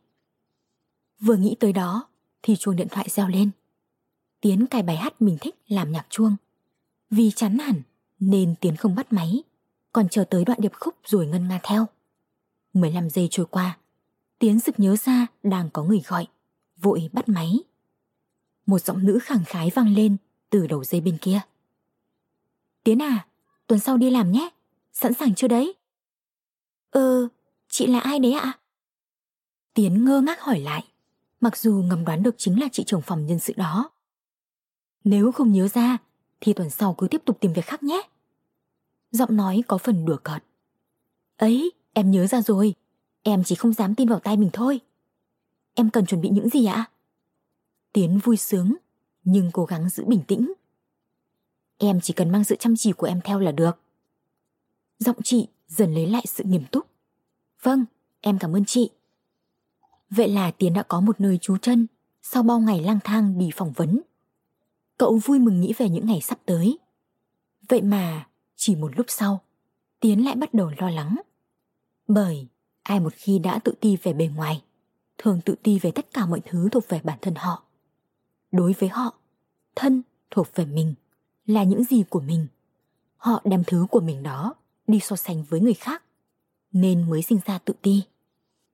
[1.21, 2.09] Vừa nghĩ tới đó,
[2.43, 3.51] thì chuông điện thoại reo lên.
[4.41, 6.37] Tiến cài bài hát mình thích làm nhạc chuông.
[7.11, 7.83] Vì chán hẳn,
[8.21, 9.43] nên Tiến không bắt máy,
[9.93, 11.87] còn chờ tới đoạn điệp khúc rồi ngân nga theo.
[12.73, 13.79] 15 giây trôi qua,
[14.39, 16.27] Tiến sực nhớ ra đang có người gọi,
[16.77, 17.59] vội bắt máy.
[18.67, 20.17] Một giọng nữ khẳng khái vang lên
[20.51, 21.41] từ đầu dây bên kia.
[22.85, 23.27] Tiến à,
[23.67, 24.51] tuần sau đi làm nhé,
[24.93, 25.75] sẵn sàng chưa đấy?
[26.91, 27.29] Ờ,
[27.69, 28.59] chị là ai đấy ạ?
[29.75, 30.85] Tiến ngơ ngác hỏi lại,
[31.41, 33.91] mặc dù ngầm đoán được chính là chị trưởng phòng nhân sự đó.
[35.05, 35.99] Nếu không nhớ ra,
[36.41, 38.03] thì tuần sau cứ tiếp tục tìm việc khác nhé.
[39.11, 40.45] Giọng nói có phần đùa cợt.
[41.37, 42.75] Ấy, em nhớ ra rồi,
[43.23, 44.81] em chỉ không dám tin vào tay mình thôi.
[45.75, 46.91] Em cần chuẩn bị những gì ạ?
[47.93, 48.75] Tiến vui sướng,
[49.25, 50.53] nhưng cố gắng giữ bình tĩnh.
[51.79, 53.79] Em chỉ cần mang sự chăm chỉ của em theo là được.
[54.99, 56.87] Giọng chị dần lấy lại sự nghiêm túc.
[57.63, 57.85] Vâng,
[58.21, 58.91] em cảm ơn chị.
[60.11, 61.87] Vậy là Tiến đã có một nơi trú chân
[62.23, 64.01] sau bao ngày lang thang đi phỏng vấn.
[64.99, 66.79] Cậu vui mừng nghĩ về những ngày sắp tới.
[67.69, 69.41] Vậy mà, chỉ một lúc sau,
[70.01, 71.17] Tiến lại bắt đầu lo lắng.
[72.09, 72.49] Bởi
[72.89, 74.63] ai một khi đã tự ti về bề ngoài,
[75.19, 77.63] thường tự ti về tất cả mọi thứ thuộc về bản thân họ.
[78.53, 79.15] Đối với họ,
[79.77, 80.95] thân thuộc về mình
[81.47, 82.47] là những gì của mình.
[83.17, 84.55] Họ đem thứ của mình đó
[84.87, 86.03] đi so sánh với người khác,
[86.73, 88.03] nên mới sinh ra tự ti.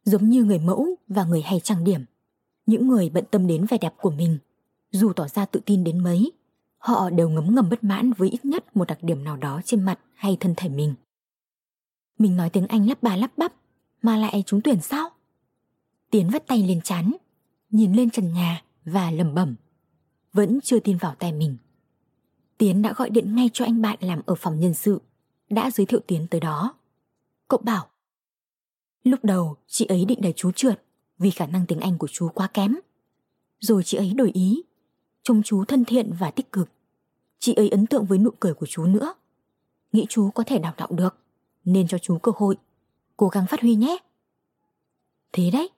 [0.05, 2.05] Giống như người mẫu và người hay trang điểm,
[2.67, 4.39] những người bận tâm đến vẻ đẹp của mình
[4.91, 6.33] dù tỏ ra tự tin đến mấy,
[6.79, 9.83] họ đều ngấm ngầm bất mãn với ít nhất một đặc điểm nào đó trên
[9.83, 10.95] mặt hay thân thể mình.
[12.19, 13.53] Mình nói tiếng Anh lắp ba lắp bắp,
[14.05, 15.11] mà lại trúng tuyển sao?
[16.11, 17.13] Tiến vắt tay lên chán,
[17.71, 19.55] nhìn lên trần nhà và lẩm bẩm.
[20.33, 21.57] Vẫn chưa tin vào tay mình.
[22.59, 25.01] Tiến đã gọi điện ngay cho anh bạn làm ở phòng nhân sự,
[25.51, 26.75] đã giới thiệu Tiến tới đó.
[27.49, 27.89] Cậu bảo,
[29.05, 30.83] lúc đầu chị ấy định để chú trượt
[31.19, 32.77] vì khả năng tiếng Anh của chú quá kém.
[33.61, 34.63] Rồi chị ấy đổi ý
[35.23, 36.69] trông chú thân thiện và tích cực.
[37.39, 39.15] Chị ấy ấn tượng với nụ cười của chú nữa.
[39.93, 41.17] Nghĩ chú có thể đào tạo được,
[41.65, 42.57] nên cho chú cơ hội.
[43.17, 43.99] Cố gắng phát huy nhé.
[45.33, 45.69] Thế đấy,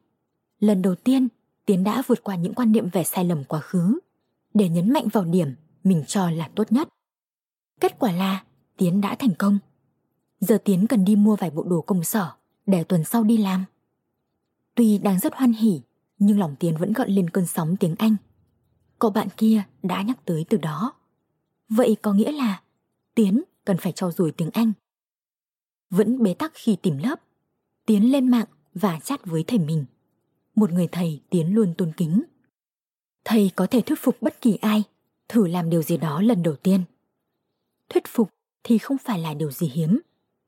[0.59, 1.29] lần đầu tiên
[1.66, 3.99] Tiến đã vượt qua những quan niệm về sai lầm quá khứ
[4.55, 6.88] để nhấn mạnh vào điểm mình cho là tốt nhất.
[7.81, 8.44] Kết quả là
[8.77, 9.59] Tiến đã thành công.
[10.40, 12.33] giờ Tiến cần đi mua vài bộ đồ công sở
[12.66, 13.64] để tuần sau đi làm.
[14.75, 15.81] Tuy đang rất hoan hỉ,
[16.18, 18.16] nhưng lòng Tiến vẫn gợn lên cơn sóng tiếng Anh.
[18.99, 20.92] Cậu bạn kia đã nhắc tới từ đó.
[21.68, 22.62] Vậy có nghĩa là
[23.14, 24.72] Tiến cần phải trau dồi tiếng Anh.
[25.90, 27.20] Vẫn bế tắc khi tìm lớp,
[27.87, 29.85] Tiến lên mạng và chat với thầy mình.
[30.55, 32.22] Một người thầy Tiến luôn tôn kính.
[33.25, 34.85] Thầy có thể thuyết phục bất kỳ ai
[35.29, 36.85] thử làm điều gì đó lần đầu tiên.
[37.88, 38.31] Thuyết phục
[38.64, 40.01] thì không phải là điều gì hiếm,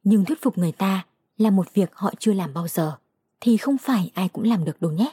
[0.05, 2.96] nhưng thuyết phục người ta là một việc họ chưa làm bao giờ
[3.40, 5.12] thì không phải ai cũng làm được đâu nhé.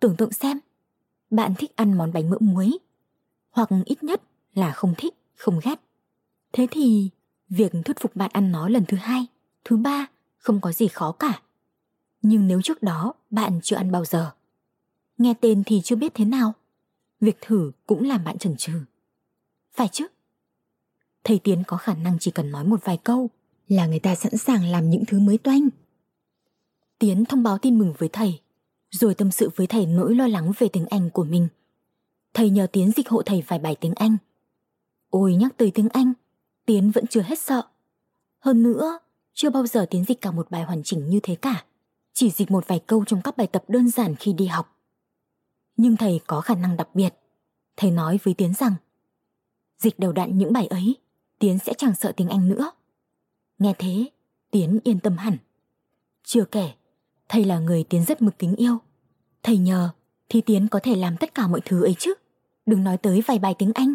[0.00, 0.60] Tưởng tượng xem,
[1.30, 2.78] bạn thích ăn món bánh mỡ muối,
[3.50, 4.22] hoặc ít nhất
[4.54, 5.80] là không thích, không ghét.
[6.52, 7.10] Thế thì
[7.48, 9.26] việc thuyết phục bạn ăn nó lần thứ hai,
[9.64, 10.06] thứ ba
[10.46, 11.40] không có gì khó cả.
[12.22, 14.30] Nhưng nếu trước đó bạn chưa ăn bao giờ,
[15.18, 16.52] nghe tên thì chưa biết thế nào,
[17.20, 18.72] việc thử cũng làm bạn chần chừ.
[19.72, 20.06] Phải chứ?
[21.24, 23.30] Thầy Tiến có khả năng chỉ cần nói một vài câu
[23.68, 25.68] là người ta sẵn sàng làm những thứ mới toanh.
[26.98, 28.40] Tiến thông báo tin mừng với thầy,
[28.90, 31.48] rồi tâm sự với thầy nỗi lo lắng về tiếng Anh của mình.
[32.34, 34.16] Thầy nhờ Tiến dịch hộ thầy vài bài tiếng Anh.
[35.10, 36.12] Ôi nhắc tới tiếng Anh,
[36.66, 37.62] Tiến vẫn chưa hết sợ.
[38.38, 38.98] Hơn nữa,
[39.36, 41.64] chưa bao giờ Tiến dịch cả một bài hoàn chỉnh như thế cả.
[42.12, 44.78] Chỉ dịch một vài câu trong các bài tập đơn giản khi đi học.
[45.76, 47.14] Nhưng thầy có khả năng đặc biệt.
[47.76, 48.74] Thầy nói với Tiến rằng,
[49.78, 50.96] dịch đều đặn những bài ấy,
[51.38, 52.70] Tiến sẽ chẳng sợ tiếng Anh nữa.
[53.58, 54.10] Nghe thế,
[54.50, 55.36] Tiến yên tâm hẳn.
[56.24, 56.72] Chưa kể,
[57.28, 58.78] thầy là người Tiến rất mực kính yêu.
[59.42, 59.90] Thầy nhờ
[60.28, 62.14] thì Tiến có thể làm tất cả mọi thứ ấy chứ.
[62.66, 63.94] Đừng nói tới vài bài tiếng Anh.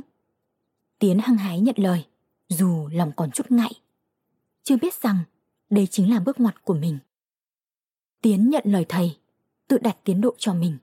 [1.00, 2.06] Tiến hăng hái nhận lời,
[2.50, 3.72] dù lòng còn chút ngại.
[4.64, 5.18] Chưa biết rằng
[5.72, 7.00] đây chính là bước ngoặt của mình.
[8.22, 9.18] Tiến nhận lời thầy,
[9.68, 10.78] tự đặt tiến độ cho mình.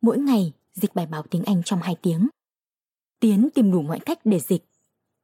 [0.00, 2.28] Mỗi ngày dịch bài báo tiếng Anh trong 2 tiếng.
[3.20, 4.64] Tiến tìm đủ mọi cách để dịch.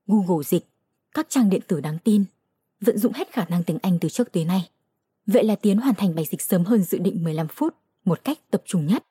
[0.07, 0.67] Google dịch,
[1.15, 2.25] các trang điện tử đáng tin,
[2.81, 4.71] vận dụng hết khả năng tiếng Anh từ trước tới nay.
[5.27, 8.39] Vậy là Tiến hoàn thành bài dịch sớm hơn dự định 15 phút, một cách
[8.51, 9.05] tập trung nhất.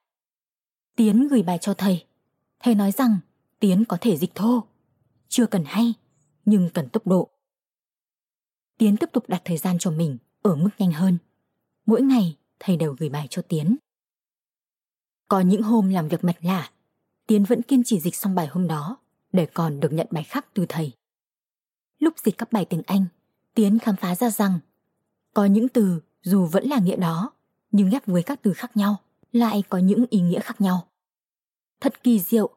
[0.95, 2.05] Tiến gửi bài cho thầy.
[2.59, 3.19] Thầy nói rằng
[3.59, 4.63] Tiến có thể dịch thô.
[5.27, 5.93] Chưa cần hay,
[6.45, 7.29] nhưng cần tốc độ.
[8.79, 11.17] Tiến tiếp tục đặt thời gian cho mình ở mức nhanh hơn.
[11.85, 13.77] Mỗi ngày, thầy đều gửi bài cho Tiến.
[15.27, 16.71] Có những hôm làm việc mệt lạ,
[17.27, 18.97] Tiến vẫn kiên trì dịch xong bài hôm đó
[19.31, 20.91] để còn được nhận bài khác từ thầy.
[21.99, 23.05] Lúc dịch các bài tiếng Anh,
[23.53, 24.59] Tiến khám phá ra rằng
[25.33, 27.31] có những từ dù vẫn là nghĩa đó,
[27.71, 28.95] nhưng ghép với các từ khác nhau
[29.31, 30.87] lại có những ý nghĩa khác nhau.
[31.81, 32.49] Thật kỳ diệu.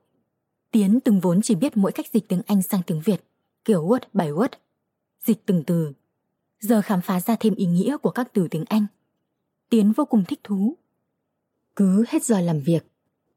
[0.70, 3.24] Tiến từng vốn chỉ biết mỗi cách dịch tiếng Anh sang tiếng Việt,
[3.64, 4.48] kiểu word by word,
[5.20, 5.92] dịch từng từ.
[6.62, 8.86] Giờ khám phá ra thêm ý nghĩa của các từ tiếng Anh.
[9.68, 10.76] Tiến vô cùng thích thú.
[11.76, 12.86] Cứ hết giờ làm việc,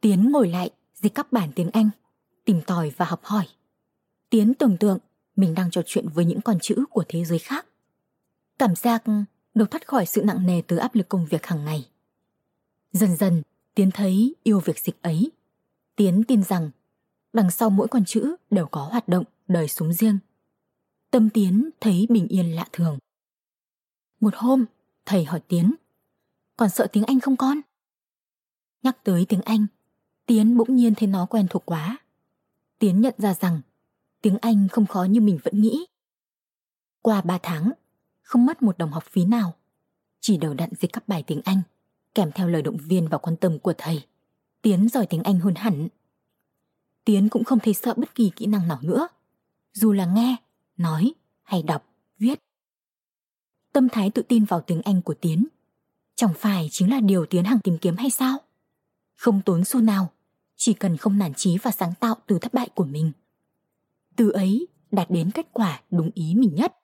[0.02, 1.90] Tiến ngồi lại dịch các bản tiếng Anh,
[2.46, 3.48] tìm tòi và học hỏi.
[4.30, 4.98] Tiến tưởng tượng
[5.36, 7.66] mình đang trò chuyện với những con chữ của thế giới khác.
[8.60, 9.04] Cảm giác
[9.54, 11.88] được thoát khỏi sự nặng nề từ áp lực công việc hàng ngày.
[12.92, 13.42] Dần dần,
[13.76, 15.32] Tiến thấy yêu việc dịch ấy.
[15.96, 16.72] Tiến tin rằng
[17.34, 20.18] đằng sau mỗi con chữ đều có hoạt động đời sống riêng.
[21.12, 23.00] Tâm Tiến thấy bình yên lạ thường.
[24.20, 24.66] Một hôm,
[25.06, 25.76] thầy hỏi Tiến,
[26.58, 27.62] còn sợ tiếng Anh không con?
[28.84, 29.66] Nhắc tới tiếng Anh,
[30.26, 31.98] Tiến bỗng nhiên thấy nó quen thuộc quá.
[32.80, 33.62] Tiến nhận ra rằng
[34.22, 35.86] tiếng Anh không khó như mình vẫn nghĩ.
[37.02, 37.72] Qua ba tháng,
[38.22, 39.56] không mất một đồng học phí nào.
[40.20, 41.62] Chỉ đầu đặn dịch các bài tiếng Anh,
[42.16, 44.06] kèm theo lời động viên và quan tâm của thầy.
[44.62, 45.88] Tiến giỏi tiếng Anh hơn hẳn.
[47.06, 49.08] Tiến cũng không thấy sợ bất kỳ kỹ năng nào nữa,
[49.74, 50.36] dù là nghe,
[50.78, 51.86] nói hay đọc,
[52.18, 52.40] viết.
[53.76, 55.48] Tâm thái tự tin vào tiếng Anh của Tiến
[56.16, 58.38] chẳng phải chính là điều Tiến Hằng tìm kiếm hay sao?
[59.16, 60.12] Không tốn xu nào,
[60.56, 63.12] chỉ cần không nản chí và sáng tạo từ thất bại của mình.
[64.16, 66.76] Từ ấy đạt đến kết quả đúng ý mình nhất.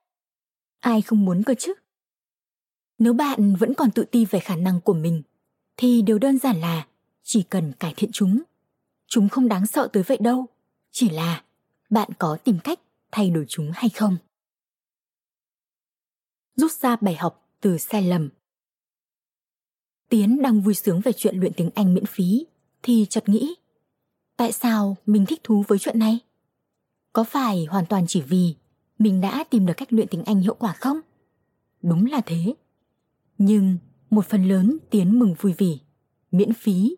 [0.80, 1.74] Ai không muốn cơ chứ?
[3.00, 5.22] Nếu bạn vẫn còn tự ti về khả năng của mình,
[5.78, 6.88] thì điều đơn giản là
[7.24, 8.42] chỉ cần cải thiện chúng.
[9.08, 10.46] Chúng không đáng sợ tới vậy đâu,
[10.92, 11.44] chỉ là
[11.90, 12.80] bạn có tìm cách
[13.12, 14.18] thay đổi chúng hay không.
[16.56, 18.30] Rút ra bài học từ sai lầm
[20.10, 22.46] Tiến đang vui sướng về chuyện luyện tiếng Anh miễn phí,
[22.84, 23.56] thì chợt nghĩ,
[24.38, 26.20] tại sao mình thích thú với chuyện này?
[27.14, 28.56] Có phải hoàn toàn chỉ vì
[29.00, 31.00] mình đã tìm được cách luyện tiếng Anh hiệu quả không?
[31.82, 32.54] Đúng là thế.
[33.38, 33.78] Nhưng
[34.10, 35.80] một phần lớn Tiến mừng vui vì,
[36.32, 36.96] miễn phí.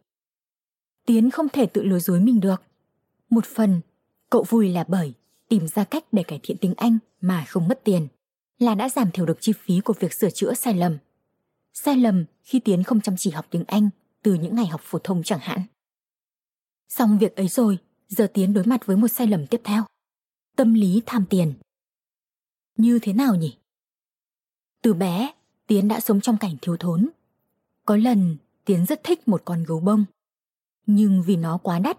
[1.06, 2.62] Tiến không thể tự lừa dối mình được.
[3.30, 3.82] Một phần,
[4.30, 5.14] cậu vui là bởi
[5.50, 8.08] tìm ra cách để cải thiện tiếng Anh mà không mất tiền,
[8.60, 10.98] là đã giảm thiểu được chi phí của việc sửa chữa sai lầm.
[11.74, 13.90] Sai lầm khi Tiến không chăm chỉ học tiếng Anh
[14.24, 15.62] từ những ngày học phổ thông chẳng hạn.
[16.90, 19.84] Xong việc ấy rồi, giờ Tiến đối mặt với một sai lầm tiếp theo.
[20.56, 21.54] Tâm lý tham tiền.
[22.78, 23.58] Như thế nào nhỉ?
[24.82, 25.34] Từ bé,
[25.68, 27.10] Tiến đã sống trong cảnh thiếu thốn.
[27.86, 30.06] Có lần, Tiến rất thích một con gấu bông.
[30.86, 31.98] Nhưng vì nó quá đắt,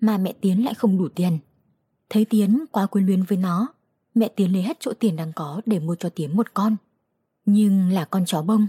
[0.00, 1.38] mà mẹ Tiến lại không đủ tiền.
[2.08, 3.68] Thấy Tiến quá quyến luyến với nó,
[4.16, 6.76] mẹ Tiến lấy hết chỗ tiền đang có để mua cho Tiến một con.
[7.44, 8.66] Nhưng là con chó bông.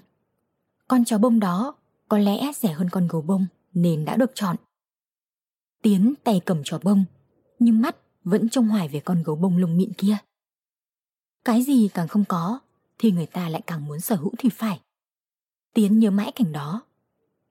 [0.87, 1.75] Con chó bông đó
[2.09, 4.55] có lẽ rẻ hơn con gấu bông nên đã được chọn.
[5.81, 7.05] Tiến tay cầm chó bông,
[7.59, 10.17] nhưng mắt vẫn trông hoài về con gấu bông lông mịn kia.
[11.45, 12.59] Cái gì càng không có,
[12.97, 14.79] thì người ta lại càng muốn sở hữu thì phải.
[15.73, 16.81] Tiến nhớ mãi cảnh đó.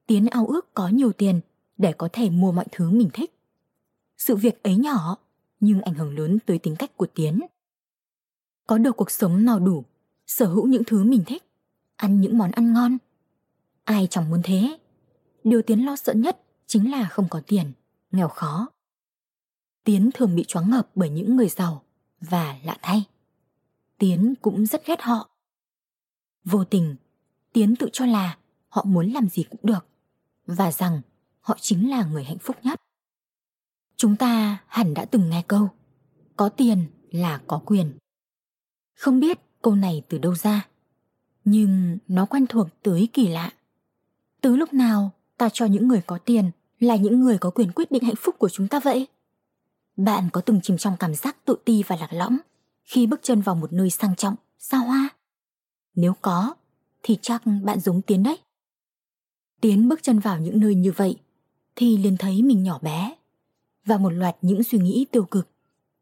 [0.07, 1.41] Tiến ao ước có nhiều tiền
[1.77, 3.33] để có thể mua mọi thứ mình thích.
[4.17, 5.17] Sự việc ấy nhỏ,
[5.59, 7.39] nhưng ảnh hưởng lớn tới tính cách của Tiến.
[8.67, 9.83] Có được cuộc sống no đủ,
[10.27, 11.43] sở hữu những thứ mình thích,
[11.95, 12.97] ăn những món ăn ngon.
[13.83, 14.77] Ai chẳng muốn thế.
[15.43, 17.71] Điều Tiến lo sợ nhất chính là không có tiền,
[18.11, 18.67] nghèo khó.
[19.83, 21.83] Tiến thường bị choáng ngợp bởi những người giàu
[22.21, 23.03] và lạ thay.
[23.97, 25.29] Tiến cũng rất ghét họ.
[26.45, 26.95] Vô tình,
[27.53, 28.37] Tiến tự cho là
[28.69, 29.87] họ muốn làm gì cũng được
[30.45, 31.01] và rằng
[31.39, 32.81] họ chính là người hạnh phúc nhất.
[33.95, 35.69] Chúng ta hẳn đã từng nghe câu
[36.37, 37.97] có tiền là có quyền.
[38.97, 40.67] Không biết câu này từ đâu ra,
[41.45, 43.51] nhưng nó quen thuộc tới kỳ lạ.
[44.41, 47.91] Từ lúc nào ta cho những người có tiền là những người có quyền quyết
[47.91, 49.07] định hạnh phúc của chúng ta vậy?
[49.97, 52.37] Bạn có từng chìm trong cảm giác tự ti và lạc lõng
[52.83, 55.09] khi bước chân vào một nơi sang trọng, xa hoa?
[55.95, 56.55] Nếu có,
[57.03, 58.37] thì chắc bạn giống Tiến đấy.
[59.61, 61.17] Tiến bước chân vào những nơi như vậy,
[61.75, 63.15] thì liền thấy mình nhỏ bé.
[63.85, 65.47] Và một loạt những suy nghĩ tiêu cực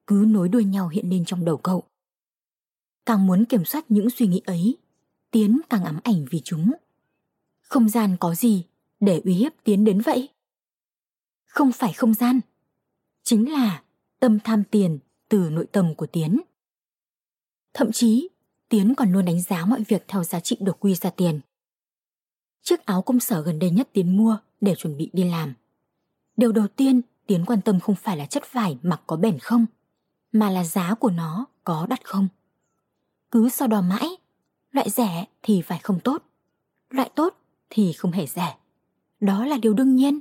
[0.08, 1.84] cứ nối đuôi nhau hiện lên trong đầu cậu.
[3.06, 4.78] Càng muốn kiểm soát những suy nghĩ ấy,
[5.32, 6.72] Tiến càng ám ảnh vì chúng.
[7.62, 8.66] Không gian có gì
[9.00, 10.30] để uy hiếp Tiến đến vậy?
[11.46, 12.40] Không phải không gian,
[13.24, 13.84] chính là
[14.20, 16.42] tâm tham tiền từ nội tâm của Tiến.
[17.74, 18.30] Thậm chí,
[18.70, 21.40] Tiến còn luôn đánh giá mọi việc theo giá trị được quy ra tiền.
[22.62, 25.54] Chiếc áo công sở gần đây nhất Tiến mua để chuẩn bị đi làm.
[26.38, 29.66] Điều đầu tiên Tiến quan tâm không phải là chất vải mặc có bền không,
[30.32, 32.28] mà là giá của nó có đắt không.
[33.36, 34.08] Cứ so đo mãi,
[34.72, 36.24] loại rẻ thì phải không tốt,
[36.90, 37.38] loại tốt
[37.70, 38.58] thì không hề rẻ.
[39.20, 40.20] Đó là điều đương nhiên.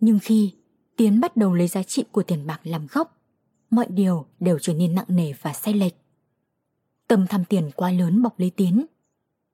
[0.00, 0.54] Nhưng khi
[0.96, 3.20] Tiến bắt đầu lấy giá trị của tiền bạc làm gốc,
[3.70, 5.94] mọi điều đều trở nên nặng nề và sai lệch.
[7.08, 8.86] Tâm tham tiền quá lớn bọc lấy Tiến,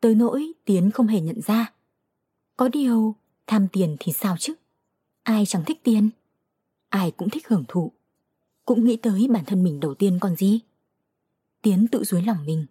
[0.01, 1.73] tới nỗi Tiến không hề nhận ra.
[2.57, 3.15] Có điều,
[3.47, 4.55] tham tiền thì sao chứ?
[5.23, 6.11] Ai chẳng thích tiền?
[6.89, 7.93] Ai cũng thích hưởng thụ.
[8.65, 10.61] Cũng nghĩ tới bản thân mình đầu tiên còn gì?
[11.62, 12.66] Tiến tự dối lòng mình,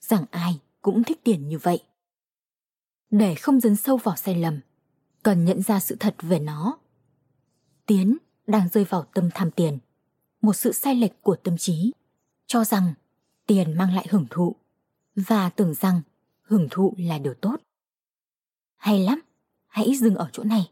[0.00, 1.82] rằng ai cũng thích tiền như vậy.
[3.10, 4.60] Để không dấn sâu vào sai lầm,
[5.22, 6.78] cần nhận ra sự thật về nó.
[7.86, 9.78] Tiến đang rơi vào tâm tham tiền,
[10.42, 11.92] một sự sai lệch của tâm trí,
[12.46, 12.94] cho rằng
[13.46, 14.56] tiền mang lại hưởng thụ
[15.16, 16.00] và tưởng rằng
[16.42, 17.56] hưởng thụ là điều tốt.
[18.76, 19.20] Hay lắm,
[19.66, 20.70] hãy dừng ở chỗ này.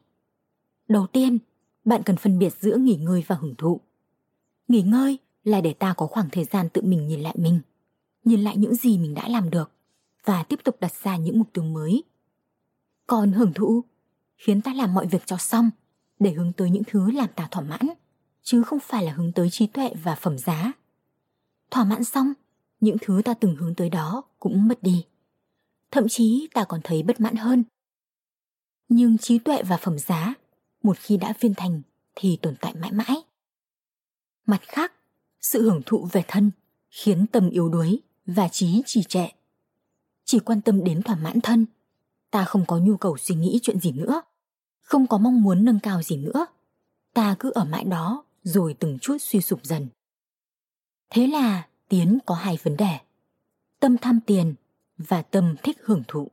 [0.88, 1.38] Đầu tiên,
[1.84, 3.80] bạn cần phân biệt giữa nghỉ ngơi và hưởng thụ.
[4.68, 7.60] Nghỉ ngơi là để ta có khoảng thời gian tự mình nhìn lại mình,
[8.24, 9.70] nhìn lại những gì mình đã làm được
[10.24, 12.04] và tiếp tục đặt ra những mục tiêu mới.
[13.06, 13.84] Còn hưởng thụ
[14.36, 15.70] khiến ta làm mọi việc cho xong
[16.18, 17.80] để hướng tới những thứ làm ta thỏa mãn,
[18.42, 20.72] chứ không phải là hướng tới trí tuệ và phẩm giá.
[21.70, 22.32] Thỏa mãn xong,
[22.80, 25.04] những thứ ta từng hướng tới đó cũng mất đi.
[25.90, 27.64] Thậm chí ta còn thấy bất mãn hơn.
[28.88, 30.34] Nhưng trí tuệ và phẩm giá,
[30.82, 31.82] một khi đã viên thành
[32.14, 33.22] thì tồn tại mãi mãi.
[34.46, 34.92] Mặt khác,
[35.52, 36.50] sự hưởng thụ về thân
[36.90, 39.26] khiến tâm yếu đuối và trí trì trệ.
[40.24, 41.66] Chỉ quan tâm đến thỏa mãn thân,
[42.30, 44.22] ta không có nhu cầu suy nghĩ chuyện gì nữa,
[44.82, 46.46] không có mong muốn nâng cao gì nữa.
[47.14, 49.88] Ta cứ ở mãi đó rồi từng chút suy sụp dần.
[51.10, 52.98] Thế là Tiến có hai vấn đề.
[53.80, 54.54] Tâm tham tiền
[54.98, 56.28] và tâm thích hưởng thụ.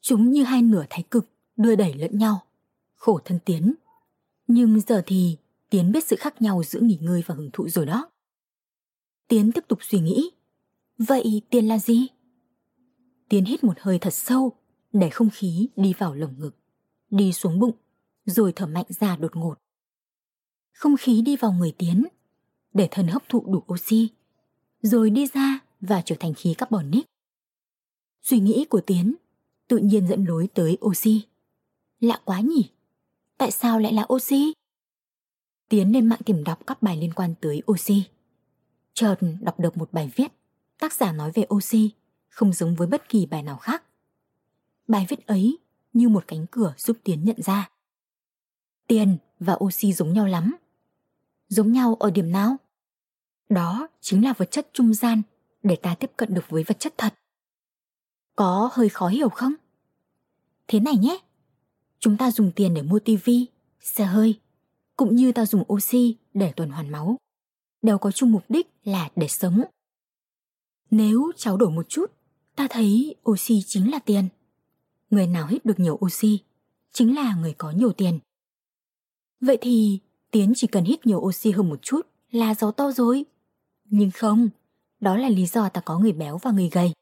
[0.00, 2.42] Chúng như hai nửa thái cực đưa đẩy lẫn nhau,
[2.94, 3.74] khổ thân Tiến.
[4.46, 5.36] Nhưng giờ thì
[5.72, 8.10] Tiến biết sự khác nhau giữa nghỉ ngơi và hưởng thụ rồi đó.
[9.28, 10.30] Tiến tiếp tục suy nghĩ.
[10.98, 12.06] Vậy tiền là gì?
[13.28, 14.52] Tiến hít một hơi thật sâu
[14.92, 16.56] để không khí đi vào lồng ngực,
[17.10, 17.76] đi xuống bụng,
[18.24, 19.54] rồi thở mạnh ra đột ngột.
[20.72, 22.04] Không khí đi vào người Tiến,
[22.74, 24.08] để thân hấp thụ đủ oxy,
[24.82, 27.06] rồi đi ra và trở thành khí carbonic.
[28.22, 29.14] Suy nghĩ của Tiến
[29.68, 31.22] tự nhiên dẫn lối tới oxy.
[32.00, 32.70] Lạ quá nhỉ?
[33.38, 34.52] Tại sao lại là oxy?
[35.72, 38.04] Tiến lên mạng tìm đọc các bài liên quan tới oxy.
[38.94, 40.32] Chợt đọc được một bài viết,
[40.78, 41.90] tác giả nói về oxy,
[42.28, 43.84] không giống với bất kỳ bài nào khác.
[44.88, 45.58] Bài viết ấy
[45.92, 47.70] như một cánh cửa giúp Tiến nhận ra.
[48.86, 50.56] Tiền và oxy giống nhau lắm.
[51.48, 52.56] Giống nhau ở điểm nào?
[53.48, 55.22] Đó chính là vật chất trung gian
[55.62, 57.14] để ta tiếp cận được với vật chất thật.
[58.36, 59.52] Có hơi khó hiểu không?
[60.68, 61.18] Thế này nhé,
[61.98, 63.46] chúng ta dùng tiền để mua tivi,
[63.80, 64.41] xe hơi,
[65.02, 67.16] cũng như ta dùng oxy để tuần hoàn máu.
[67.82, 69.62] Đều có chung mục đích là để sống.
[70.90, 72.12] Nếu cháu đổi một chút,
[72.56, 74.28] ta thấy oxy chính là tiền.
[75.10, 76.38] Người nào hít được nhiều oxy
[76.92, 78.18] chính là người có nhiều tiền.
[79.40, 80.00] Vậy thì
[80.32, 83.24] Tiến chỉ cần hít nhiều oxy hơn một chút là giàu to rồi.
[83.84, 84.48] Nhưng không,
[85.00, 86.92] đó là lý do ta có người béo và người gầy.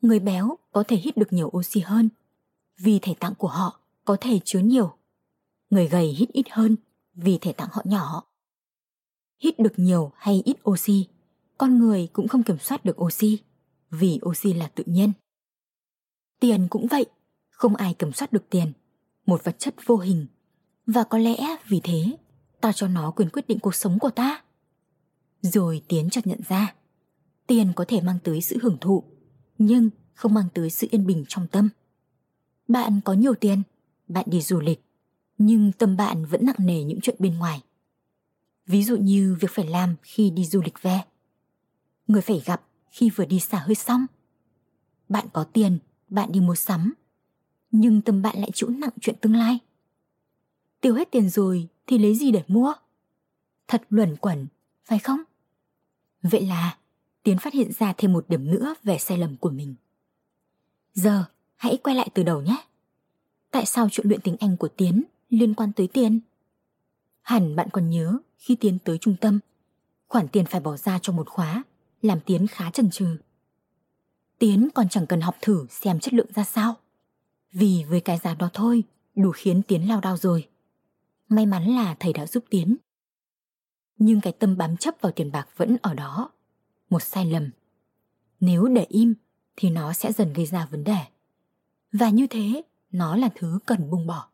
[0.00, 2.08] Người béo có thể hít được nhiều oxy hơn
[2.78, 4.96] vì thể tạng của họ có thể chứa nhiều.
[5.72, 6.76] Người gầy hít ít hơn
[7.14, 8.24] vì thể tạng họ nhỏ.
[9.42, 11.06] Hít được nhiều hay ít oxy,
[11.58, 13.38] con người cũng không kiểm soát được oxy
[13.90, 15.12] vì oxy là tự nhiên.
[16.40, 17.06] Tiền cũng vậy,
[17.50, 18.72] không ai kiểm soát được tiền,
[19.26, 20.26] một vật chất vô hình.
[20.86, 22.16] Và có lẽ vì thế,
[22.60, 24.42] ta cho nó quyền quyết định cuộc sống của ta.
[25.42, 26.74] Rồi Tiến chợt nhận ra,
[27.46, 29.04] tiền có thể mang tới sự hưởng thụ,
[29.58, 31.68] nhưng không mang tới sự yên bình trong tâm.
[32.68, 33.62] Bạn có nhiều tiền,
[34.08, 34.80] bạn đi du lịch,
[35.46, 37.62] nhưng tâm bạn vẫn nặng nề những chuyện bên ngoài.
[38.66, 41.00] Ví dụ như việc phải làm khi đi du lịch về.
[42.06, 44.06] Người phải gặp khi vừa đi xả hơi xong.
[45.08, 45.78] Bạn có tiền,
[46.08, 46.94] bạn đi mua sắm,
[47.70, 49.58] nhưng tâm bạn lại chịu nặng chuyện tương lai.
[50.80, 52.72] Tiêu hết tiền rồi thì lấy gì để mua?
[53.68, 54.46] Thật luẩn quẩn,
[54.84, 55.22] phải không?
[56.22, 56.78] Vậy là
[57.22, 59.74] Tiến phát hiện ra thêm một điểm nữa về sai lầm của mình.
[60.94, 61.24] Giờ,
[61.56, 62.56] hãy quay lại từ đầu nhé.
[63.50, 65.02] Tại sao chuyện luyện tiếng Anh của Tiến
[65.32, 66.20] liên quan tới tiền?
[67.22, 69.38] Hẳn bạn còn nhớ khi Tiến tới trung tâm,
[70.08, 71.62] khoản tiền phải bỏ ra cho một khóa
[72.02, 73.16] làm Tiến khá chần chừ.
[74.38, 76.76] Tiến còn chẳng cần học thử xem chất lượng ra sao.
[77.52, 80.48] Vì với cái giá đó thôi, đủ khiến Tiến lao đao rồi.
[81.28, 82.76] May mắn là thầy đã giúp Tiến.
[83.98, 86.30] Nhưng cái tâm bám chấp vào tiền bạc vẫn ở đó.
[86.90, 87.50] Một sai lầm.
[88.40, 89.14] Nếu để im
[89.56, 90.98] thì nó sẽ dần gây ra vấn đề.
[91.92, 94.31] Và như thế, nó là thứ cần buông bỏ.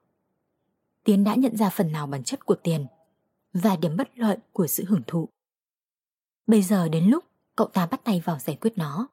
[1.09, 2.87] Tiến đã nhận ra phần nào bản chất của tiền
[3.53, 5.29] và điểm bất lợi của sự hưởng thụ.
[6.47, 7.25] Bây giờ đến lúc
[7.57, 9.09] cậu ta bắt tay vào giải quyết nó.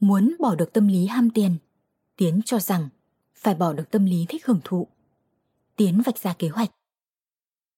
[0.00, 1.56] Muốn bỏ được tâm lý ham tiền,
[2.16, 2.88] Tiến cho rằng
[3.34, 4.86] phải bỏ được tâm lý thích hưởng thụ.
[5.76, 6.70] Tiến vạch ra kế hoạch.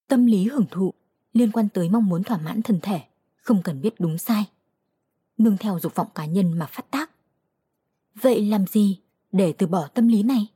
[0.09, 0.95] Tâm lý hưởng thụ
[1.33, 3.01] liên quan tới mong muốn thỏa mãn thân thể,
[3.37, 4.45] không cần biết đúng sai.
[5.39, 7.11] Nương theo dục vọng cá nhân mà phát tác.
[8.15, 9.01] Vậy làm gì
[9.33, 10.47] để từ bỏ tâm lý này?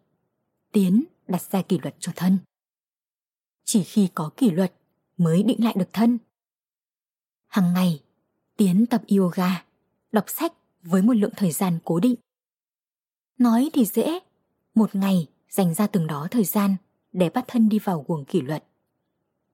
[0.72, 2.39] Tiến đặt ra kỷ luật cho thân.
[3.64, 4.72] Chỉ khi có kỷ luật
[5.16, 6.18] mới định lại được thân.
[7.47, 8.03] Hằng ngày,
[8.57, 9.64] Tiến tập yoga,
[10.12, 10.53] đọc sách
[10.83, 12.14] với một lượng thời gian cố định.
[13.39, 14.18] Nói thì dễ,
[14.74, 16.77] một ngày dành ra từng đó thời gian
[17.12, 18.64] để bắt thân đi vào guồng kỷ luật.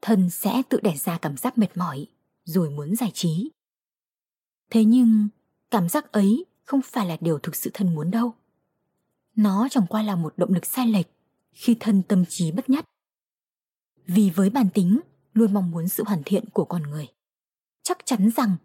[0.01, 2.07] Thân sẽ tự đẻ ra cảm giác mệt mỏi,
[2.45, 3.51] rồi muốn giải trí.
[4.70, 5.29] Thế nhưng,
[5.70, 8.35] cảm giác ấy không phải là điều thực sự thân muốn đâu.
[9.37, 11.07] Nó chẳng qua là một động lực sai lệch
[11.53, 12.85] khi thân tâm trí bất nhất.
[14.07, 15.01] Vì với bản tính
[15.35, 17.09] luôn mong muốn sự hoàn thiện của con người.
[17.83, 18.57] Chắc chắn rằng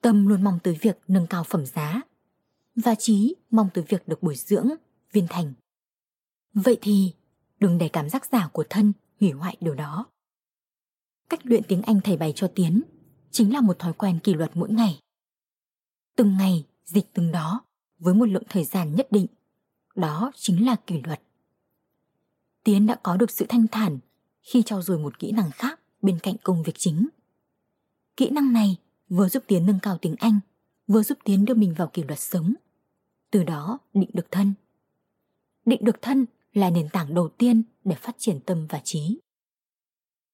[0.00, 2.00] tâm luôn mong tới việc nâng cao phẩm giá
[2.76, 4.68] và trí mong tới việc được bồi dưỡng,
[5.12, 5.52] viên thành.
[6.54, 7.12] Vậy thì
[7.60, 10.06] đừng để cảm giác giả của thân hủy hoại điều đó.
[11.28, 12.82] Cách luyện tiếng Anh thầy bày cho Tiến
[13.30, 15.00] chính là một thói quen kỷ luật mỗi ngày.
[16.16, 17.64] Từng ngày dịch từng đó
[17.98, 19.26] với một lượng thời gian nhất định.
[19.94, 21.22] Đó chính là kỷ luật.
[22.66, 23.98] Tiến đã có được sự thanh thản
[24.42, 27.08] khi trau dồi một kỹ năng khác bên cạnh công việc chính.
[28.16, 28.76] Kỹ năng này
[29.08, 30.40] vừa giúp Tiến nâng cao tiếng Anh,
[30.86, 32.54] vừa giúp Tiến đưa mình vào kỷ luật sống.
[33.30, 34.54] Từ đó định được thân.
[35.64, 39.18] Định được thân là nền tảng đầu tiên để phát triển tâm và trí.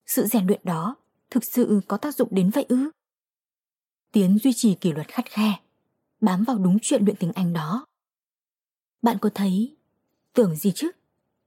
[0.07, 0.97] Sự rèn luyện đó
[1.30, 2.91] thực sự có tác dụng đến vậy ư?
[4.12, 5.61] Tiến duy trì kỷ luật khắt khe,
[6.20, 7.87] bám vào đúng chuyện luyện tiếng Anh đó.
[9.03, 9.76] Bạn có thấy,
[10.33, 10.91] tưởng gì chứ,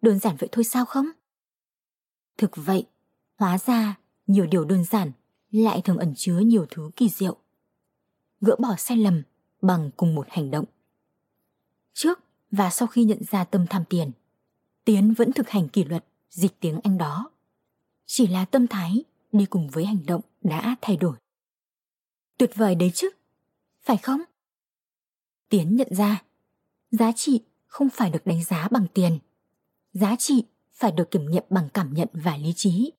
[0.06, 1.06] đơn giản vậy thôi sao không?
[2.38, 2.86] Thực vậy,
[3.38, 3.95] hóa ra
[4.28, 5.12] nhiều điều đơn giản
[5.51, 7.38] lại thường ẩn chứa nhiều thứ kỳ diệu.
[8.41, 9.24] Gỡ bỏ sai lầm
[9.62, 10.66] bằng cùng một hành động.
[11.93, 12.20] Trước
[12.51, 14.12] và sau khi nhận ra tâm tham tiền,
[14.86, 17.32] Tiến vẫn thực hành kỷ luật dịch tiếng Anh đó.
[18.06, 21.18] Chỉ là tâm thái đi cùng với hành động đã thay đổi.
[22.38, 23.10] Tuyệt vời đấy chứ,
[23.84, 24.22] phải không?
[25.49, 26.24] Tiến nhận ra,
[26.91, 29.20] giá trị không phải được đánh giá bằng tiền.
[29.95, 30.43] Giá trị
[30.73, 32.91] phải được kiểm nghiệm bằng cảm nhận và lý trí.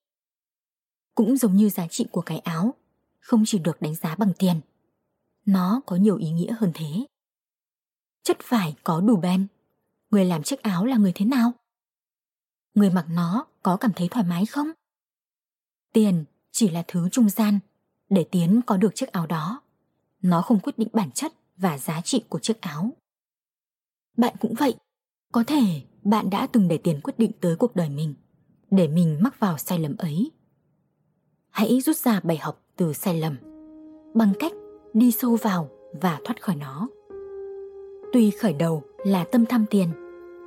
[1.14, 2.74] Cũng giống như giá trị của cái áo,
[3.20, 4.60] không chỉ được đánh giá bằng tiền.
[5.44, 7.06] Nó có nhiều ý nghĩa hơn thế.
[8.22, 9.46] Chất vải có đủ bền.
[10.10, 11.52] Người làm chiếc áo là người thế nào?
[12.74, 14.68] Người mặc nó có cảm thấy thoải mái không?
[15.92, 17.58] Tiền chỉ là thứ trung gian
[18.08, 19.62] để Tiến có được chiếc áo đó.
[20.22, 22.92] Nó không quyết định bản chất và giá trị của chiếc áo.
[24.16, 24.74] bạn cũng vậy.
[25.32, 28.14] Có thể bạn đã từng để tiền quyết định tới cuộc đời mình,
[28.70, 30.30] để mình mắc vào sai lầm ấy.
[31.50, 33.36] Hãy rút ra bài học từ sai lầm
[34.14, 34.52] bằng cách
[34.94, 35.68] đi sâu vào
[36.00, 36.88] và thoát khỏi nó.
[38.12, 39.88] Tuy khởi đầu là tâm tham tiền,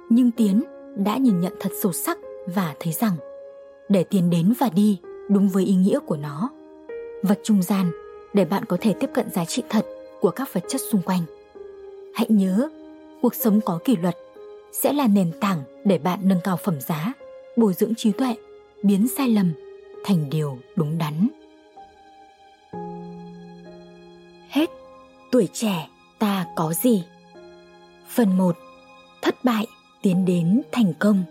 [0.09, 0.63] nhưng Tiến
[0.97, 2.17] đã nhìn nhận thật sâu sắc
[2.55, 3.15] và thấy rằng
[3.89, 4.99] để tiền đến và đi
[5.29, 6.49] đúng với ý nghĩa của nó.
[7.23, 7.91] Vật trung gian
[8.33, 9.85] để bạn có thể tiếp cận giá trị thật
[10.21, 11.21] của các vật chất xung quanh.
[12.13, 12.69] Hãy nhớ,
[13.21, 14.15] cuộc sống có kỷ luật
[14.71, 17.13] sẽ là nền tảng để bạn nâng cao phẩm giá,
[17.55, 18.35] bồi dưỡng trí tuệ,
[18.83, 19.53] biến sai lầm
[20.03, 21.27] thành điều đúng đắn.
[24.49, 24.69] Hết
[25.31, 25.89] tuổi trẻ
[26.19, 27.03] ta có gì?
[28.07, 28.55] Phần 1.
[29.21, 29.67] Thất bại
[30.01, 31.23] tiến đến thành công.